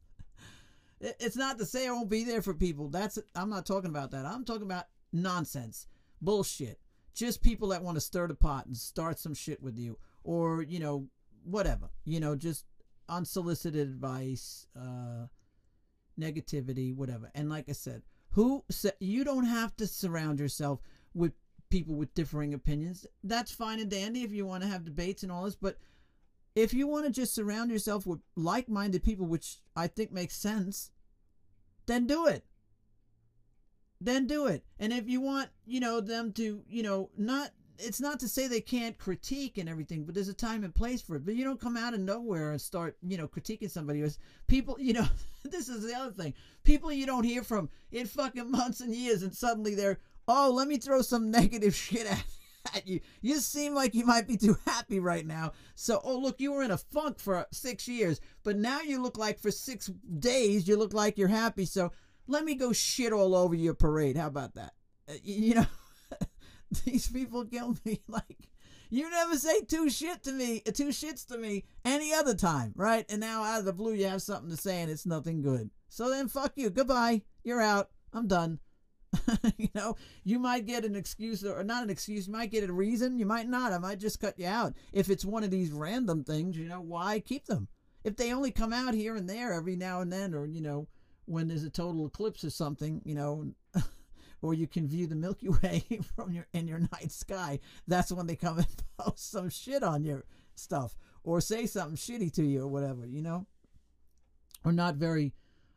it's 0.99 1.37
not 1.37 1.57
to 1.59 1.65
say 1.65 1.87
I 1.87 1.91
won't 1.91 2.09
be 2.09 2.23
there 2.23 2.41
for 2.41 2.53
people. 2.53 2.89
That's 2.89 3.17
I'm 3.35 3.49
not 3.49 3.65
talking 3.65 3.89
about 3.89 4.11
that. 4.11 4.25
I'm 4.25 4.45
talking 4.45 4.63
about 4.63 4.85
nonsense, 5.13 5.87
bullshit. 6.21 6.79
Just 7.13 7.41
people 7.41 7.69
that 7.69 7.83
want 7.83 7.95
to 7.95 8.01
stir 8.01 8.27
the 8.27 8.35
pot 8.35 8.65
and 8.65 8.75
start 8.75 9.19
some 9.19 9.33
shit 9.33 9.61
with 9.61 9.77
you, 9.77 9.97
or 10.23 10.61
you 10.63 10.79
know, 10.79 11.07
whatever. 11.43 11.89
You 12.05 12.19
know, 12.19 12.35
just 12.35 12.65
unsolicited 13.09 13.87
advice. 13.87 14.67
Uh, 14.75 15.27
negativity, 16.21 16.95
whatever. 16.95 17.31
And 17.33 17.49
like 17.49 17.69
I 17.69 17.73
said, 17.73 18.03
who 18.29 18.63
you 18.99 19.23
don't 19.23 19.45
have 19.45 19.75
to 19.77 19.87
surround 19.87 20.39
yourself 20.39 20.79
with 21.13 21.33
people 21.69 21.95
with 21.95 22.13
differing 22.13 22.53
opinions. 22.53 23.05
That's 23.23 23.51
fine 23.51 23.79
and 23.79 23.89
dandy 23.89 24.23
if 24.23 24.31
you 24.31 24.45
want 24.45 24.63
to 24.63 24.69
have 24.69 24.85
debates 24.85 25.23
and 25.23 25.31
all 25.31 25.45
this, 25.45 25.55
but 25.55 25.77
if 26.55 26.73
you 26.73 26.85
want 26.85 27.05
to 27.05 27.11
just 27.11 27.33
surround 27.33 27.71
yourself 27.71 28.05
with 28.05 28.19
like-minded 28.35 29.03
people, 29.03 29.25
which 29.25 29.59
I 29.75 29.87
think 29.87 30.11
makes 30.11 30.35
sense, 30.35 30.91
then 31.85 32.07
do 32.07 32.27
it. 32.27 32.45
Then 34.01 34.27
do 34.27 34.47
it. 34.47 34.65
And 34.79 34.91
if 34.91 35.07
you 35.07 35.21
want, 35.21 35.49
you 35.65 35.79
know, 35.79 36.01
them 36.01 36.33
to, 36.33 36.61
you 36.67 36.83
know, 36.83 37.09
not 37.17 37.51
it's 37.83 38.01
not 38.01 38.19
to 38.19 38.27
say 38.27 38.47
they 38.47 38.61
can't 38.61 38.97
critique 38.97 39.57
and 39.57 39.67
everything, 39.67 40.03
but 40.03 40.15
there's 40.15 40.27
a 40.27 40.33
time 40.33 40.63
and 40.63 40.73
place 40.73 41.01
for 41.01 41.15
it. 41.15 41.25
But 41.25 41.35
you 41.35 41.43
don't 41.43 41.59
come 41.59 41.77
out 41.77 41.93
of 41.93 41.99
nowhere 41.99 42.51
and 42.51 42.61
start, 42.61 42.97
you 43.01 43.17
know, 43.17 43.27
critiquing 43.27 43.69
somebody. 43.69 44.03
Else. 44.03 44.17
People, 44.47 44.77
you 44.79 44.93
know, 44.93 45.07
this 45.43 45.69
is 45.69 45.83
the 45.83 45.95
other 45.95 46.11
thing. 46.11 46.33
People 46.63 46.91
you 46.91 47.05
don't 47.05 47.23
hear 47.23 47.43
from 47.43 47.69
in 47.91 48.07
fucking 48.07 48.51
months 48.51 48.81
and 48.81 48.95
years, 48.95 49.23
and 49.23 49.33
suddenly 49.33 49.75
they're, 49.75 49.99
oh, 50.27 50.51
let 50.53 50.67
me 50.67 50.77
throw 50.77 51.01
some 51.01 51.31
negative 51.31 51.75
shit 51.75 52.05
at, 52.05 52.23
at 52.75 52.87
you. 52.87 52.99
You 53.21 53.37
seem 53.37 53.73
like 53.73 53.95
you 53.95 54.05
might 54.05 54.27
be 54.27 54.37
too 54.37 54.57
happy 54.65 54.99
right 54.99 55.25
now. 55.25 55.53
So, 55.75 55.99
oh, 56.03 56.17
look, 56.17 56.39
you 56.39 56.53
were 56.53 56.63
in 56.63 56.71
a 56.71 56.77
funk 56.77 57.19
for 57.19 57.47
six 57.51 57.87
years, 57.87 58.21
but 58.43 58.57
now 58.57 58.81
you 58.81 59.01
look 59.01 59.17
like 59.17 59.39
for 59.39 59.51
six 59.51 59.87
days, 60.19 60.67
you 60.67 60.77
look 60.77 60.93
like 60.93 61.17
you're 61.17 61.27
happy. 61.27 61.65
So 61.65 61.91
let 62.27 62.45
me 62.45 62.55
go 62.55 62.71
shit 62.71 63.13
all 63.13 63.35
over 63.35 63.55
your 63.55 63.73
parade. 63.73 64.17
How 64.17 64.27
about 64.27 64.55
that? 64.55 64.73
Uh, 65.09 65.13
you 65.23 65.55
know? 65.55 65.65
These 66.85 67.09
people 67.09 67.45
kill 67.45 67.77
me. 67.85 68.01
Like, 68.07 68.49
you 68.89 69.09
never 69.09 69.37
say 69.37 69.61
two 69.61 69.89
shit 69.89 70.23
to 70.23 70.33
me, 70.33 70.61
uh, 70.67 70.71
two 70.71 70.89
shits 70.89 71.25
to 71.27 71.37
me 71.37 71.63
any 71.85 72.13
other 72.13 72.35
time, 72.35 72.73
right? 72.75 73.05
And 73.09 73.21
now 73.21 73.43
out 73.43 73.59
of 73.59 73.65
the 73.65 73.73
blue, 73.73 73.93
you 73.93 74.07
have 74.07 74.21
something 74.21 74.49
to 74.49 74.57
say 74.57 74.81
and 74.81 74.91
it's 74.91 75.05
nothing 75.05 75.41
good. 75.41 75.69
So 75.87 76.09
then, 76.09 76.27
fuck 76.27 76.53
you. 76.55 76.69
Goodbye. 76.69 77.21
You're 77.43 77.61
out. 77.61 77.89
I'm 78.13 78.27
done. 78.27 78.59
you 79.57 79.69
know, 79.73 79.95
you 80.23 80.39
might 80.39 80.65
get 80.65 80.85
an 80.85 80.95
excuse 80.95 81.43
or 81.43 81.63
not 81.63 81.83
an 81.83 81.89
excuse. 81.89 82.27
You 82.27 82.33
might 82.33 82.51
get 82.51 82.69
a 82.69 82.73
reason. 82.73 83.17
You 83.17 83.25
might 83.25 83.47
not. 83.47 83.73
I 83.73 83.77
might 83.77 83.99
just 83.99 84.19
cut 84.19 84.37
you 84.37 84.47
out. 84.47 84.73
If 84.93 85.09
it's 85.09 85.25
one 85.25 85.43
of 85.43 85.51
these 85.51 85.71
random 85.71 86.23
things, 86.23 86.57
you 86.57 86.67
know, 86.67 86.81
why 86.81 87.19
keep 87.19 87.45
them? 87.45 87.67
If 88.03 88.17
they 88.17 88.33
only 88.33 88.51
come 88.51 88.73
out 88.73 88.93
here 88.93 89.15
and 89.15 89.29
there 89.29 89.53
every 89.53 89.75
now 89.75 90.01
and 90.01 90.11
then, 90.11 90.33
or 90.33 90.45
you 90.45 90.61
know, 90.61 90.87
when 91.25 91.47
there's 91.47 91.63
a 91.63 91.69
total 91.69 92.07
eclipse 92.07 92.43
or 92.43 92.49
something, 92.49 93.01
you 93.05 93.15
know, 93.15 93.51
or 94.41 94.53
you 94.53 94.67
can 94.67 94.87
view 94.87 95.07
the 95.07 95.15
Milky 95.15 95.49
Way 95.63 95.85
from 96.15 96.31
your 96.31 96.47
in 96.53 96.67
your 96.67 96.79
night 96.79 97.11
sky, 97.11 97.59
that's 97.87 98.11
when 98.11 98.27
they 98.27 98.35
come 98.35 98.59
and 98.59 98.83
post 98.97 99.31
some 99.31 99.49
shit 99.49 99.83
on 99.83 100.03
your 100.03 100.25
stuff 100.55 100.95
or 101.23 101.41
say 101.41 101.65
something 101.65 101.95
shitty 101.95 102.33
to 102.33 102.43
you 102.43 102.63
or 102.63 102.67
whatever, 102.67 103.05
you 103.05 103.21
know, 103.21 103.45
or 104.63 104.71
not 104.71 104.95
very 104.95 105.33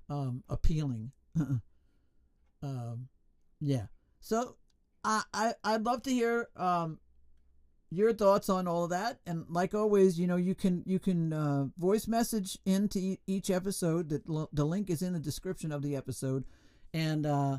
um, 0.08 0.42
appealing. 0.48 1.12
um, 2.62 3.08
yeah. 3.60 3.86
So 4.20 4.56
I, 5.02 5.22
I 5.32 5.54
I'd 5.62 5.84
love 5.84 6.02
to 6.04 6.10
hear 6.10 6.48
um, 6.56 6.98
your 7.90 8.12
thoughts 8.12 8.48
on 8.48 8.66
all 8.66 8.84
of 8.84 8.90
that, 8.90 9.20
and 9.26 9.44
like 9.48 9.74
always, 9.74 10.18
you 10.18 10.26
know, 10.26 10.36
you 10.36 10.54
can 10.54 10.82
you 10.86 10.98
can 10.98 11.32
uh, 11.32 11.66
voice 11.76 12.08
message 12.08 12.58
into 12.64 13.16
each 13.26 13.50
episode. 13.50 14.08
That 14.08 14.48
the 14.52 14.64
link 14.64 14.90
is 14.90 15.02
in 15.02 15.12
the 15.12 15.18
description 15.18 15.72
of 15.72 15.82
the 15.82 15.96
episode, 15.96 16.44
and 16.92 17.26
uh, 17.26 17.58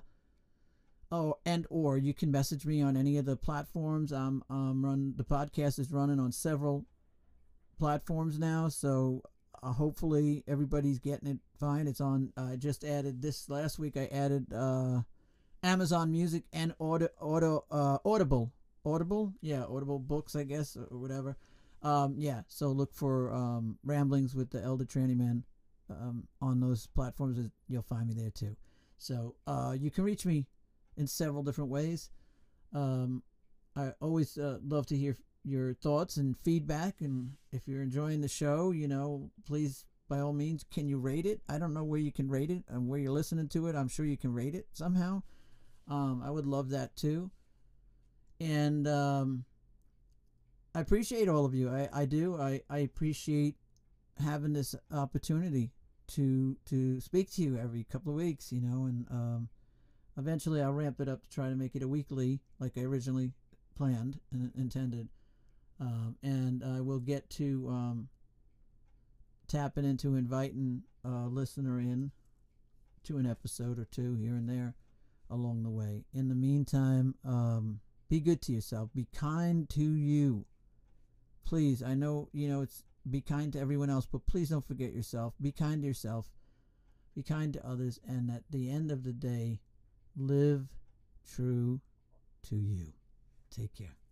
oh, 1.12 1.38
and 1.46 1.66
or 1.70 1.98
you 1.98 2.14
can 2.14 2.32
message 2.32 2.66
me 2.66 2.82
on 2.82 2.98
any 2.98 3.18
of 3.18 3.26
the 3.26 3.36
platforms. 3.36 4.12
I'm 4.12 4.44
um 4.50 4.84
run 4.86 5.14
the 5.18 5.24
podcast 5.24 5.80
is 5.80 5.92
running 5.92 6.20
on 6.20 6.32
several 6.32 6.86
platforms 7.78 8.40
now, 8.40 8.70
so 8.70 9.22
uh, 9.62 9.72
hopefully 9.72 10.44
everybody's 10.48 11.00
getting 11.00 11.30
it 11.30 11.38
fine. 11.60 11.88
It's 11.88 12.02
on. 12.02 12.32
I 12.38 12.54
uh, 12.54 12.56
just 12.56 12.84
added 12.84 13.22
this 13.22 13.50
last 13.50 13.80
week. 13.80 13.98
I 13.98 14.06
added 14.08 14.54
uh, 14.54 15.02
Amazon 15.64 16.12
Music 16.12 16.44
and 16.54 16.74
Auto, 16.80 17.10
Auto 17.20 17.66
uh, 17.72 17.98
Audible. 18.06 18.52
Audible, 18.86 19.34
yeah, 19.42 19.64
Audible 19.64 19.98
books, 19.98 20.36
I 20.36 20.44
guess, 20.44 20.78
or 20.78 21.00
whatever. 21.00 21.38
Um, 21.82 22.16
yeah, 22.18 22.42
so 22.48 22.68
look 22.68 22.94
for 22.94 23.34
um, 23.34 23.78
Ramblings 23.84 24.36
with 24.36 24.52
the 24.52 24.62
Elder 24.62 24.86
Tranny 24.86 25.18
Man 25.18 25.44
um, 25.90 26.28
on 26.42 26.60
those 26.60 26.88
platforms. 26.88 27.50
You'll 27.68 27.82
find 27.82 28.08
me 28.08 28.14
there 28.14 28.30
too. 28.30 28.56
So 28.98 29.36
uh, 29.48 29.76
you 29.78 29.92
can 29.92 30.04
reach 30.04 30.26
me 30.26 30.46
in 30.98 31.08
several 31.08 31.44
different 31.44 31.70
ways. 31.70 32.10
Um, 32.74 33.24
I 33.76 33.94
always 34.02 34.38
uh, 34.38 34.60
love 34.64 34.86
to 34.88 34.98
hear 34.98 35.16
your 35.44 35.74
thoughts 35.74 36.18
and 36.18 36.38
feedback. 36.38 37.02
And 37.02 37.34
if 37.52 37.68
you're 37.68 37.82
enjoying 37.82 38.22
the 38.22 38.28
show, 38.28 38.72
you 38.72 38.88
know, 38.88 39.32
please, 39.46 39.86
by 40.10 40.20
all 40.20 40.34
means, 40.34 40.66
can 40.72 40.88
you 40.88 40.98
rate 40.98 41.26
it? 41.26 41.42
I 41.48 41.58
don't 41.58 41.74
know 41.74 41.84
where 41.84 42.00
you 42.00 42.12
can 42.12 42.30
rate 42.30 42.50
it 42.50 42.64
and 42.68 42.88
where 42.88 43.00
you're 43.00 43.12
listening 43.12 43.48
to 43.50 43.68
it. 43.68 43.76
I'm 43.76 43.88
sure 43.88 44.06
you 44.06 44.18
can 44.18 44.34
rate 44.34 44.56
it 44.56 44.68
somehow. 44.74 45.24
Um, 45.88 46.22
I 46.26 46.32
would 46.32 46.48
love 46.48 46.70
that 46.70 46.96
too. 46.96 47.32
And 48.40 48.88
um, 48.88 49.46
I 50.74 50.82
appreciate 50.82 51.30
all 51.30 51.46
of 51.46 51.54
you. 51.54 51.70
I, 51.70 51.90
I 51.94 52.06
do. 52.06 52.38
I, 52.38 52.62
I 52.70 52.80
appreciate 52.80 53.56
having 54.24 54.54
this 54.54 54.76
opportunity 54.92 55.72
to 56.08 56.56
to 56.66 57.00
speak 57.02 57.32
to 57.32 57.42
you 57.42 57.58
every 57.58 57.84
couple 57.84 58.12
of 58.12 58.18
weeks, 58.18 58.52
you 58.52 58.62
know, 58.62 58.86
and 58.86 59.08
um, 59.10 59.50
eventually 60.18 60.62
I'll 60.62 60.72
ramp 60.74 61.00
it 61.00 61.10
up 61.10 61.22
to 61.22 61.30
try 61.30 61.50
to 61.50 61.56
make 61.56 61.76
it 61.76 61.84
a 61.84 61.88
weekly, 61.88 62.40
like 62.60 62.78
I 62.78 62.82
originally 62.82 63.32
planned 63.78 64.20
and 64.32 64.52
intended. 64.58 65.10
Um, 65.80 66.16
and 66.24 66.64
I 66.64 66.82
will 66.82 67.00
get 67.00 67.30
to 67.32 67.68
um, 67.70 68.10
tapping 69.48 69.86
into 69.86 70.16
inviting 70.16 70.84
a 71.04 71.28
listener 71.28 71.80
in 71.80 72.12
to 73.04 73.18
an 73.18 73.26
episode 73.26 73.78
or 73.78 73.86
two 73.86 74.16
here 74.16 74.34
and 74.34 74.50
there 74.50 74.76
along 75.30 75.64
the 75.64 75.70
way. 75.70 76.06
In 76.14 76.30
the 76.30 76.36
meantime, 76.36 77.16
um, 77.26 77.80
be 78.10 78.20
good 78.20 78.42
to 78.44 78.52
yourself. 78.52 78.90
Be 78.96 79.08
kind 79.14 79.70
to 79.70 79.96
you. 79.96 80.46
Please, 81.44 81.84
I 81.84 81.94
know, 81.94 82.30
you 82.32 82.48
know, 82.48 82.62
it's 82.62 82.84
be 83.10 83.22
kind 83.22 83.54
to 83.54 83.60
everyone 83.60 83.90
else, 83.90 84.08
but 84.12 84.26
please 84.26 84.50
don't 84.50 84.66
forget 84.66 84.94
yourself. 84.94 85.34
Be 85.40 85.52
kind 85.52 85.82
to 85.82 85.88
yourself. 85.88 86.32
Be 87.16 87.22
kind 87.22 87.54
to 87.54 87.68
others. 87.68 88.00
And 88.08 88.32
at 88.32 88.44
the 88.50 88.70
end 88.70 88.92
of 88.92 89.04
the 89.04 89.14
day, 89.14 89.60
live 90.18 90.68
true 91.26 91.80
to 92.50 92.56
you. 92.56 92.94
Take 93.50 93.74
care. 93.74 94.05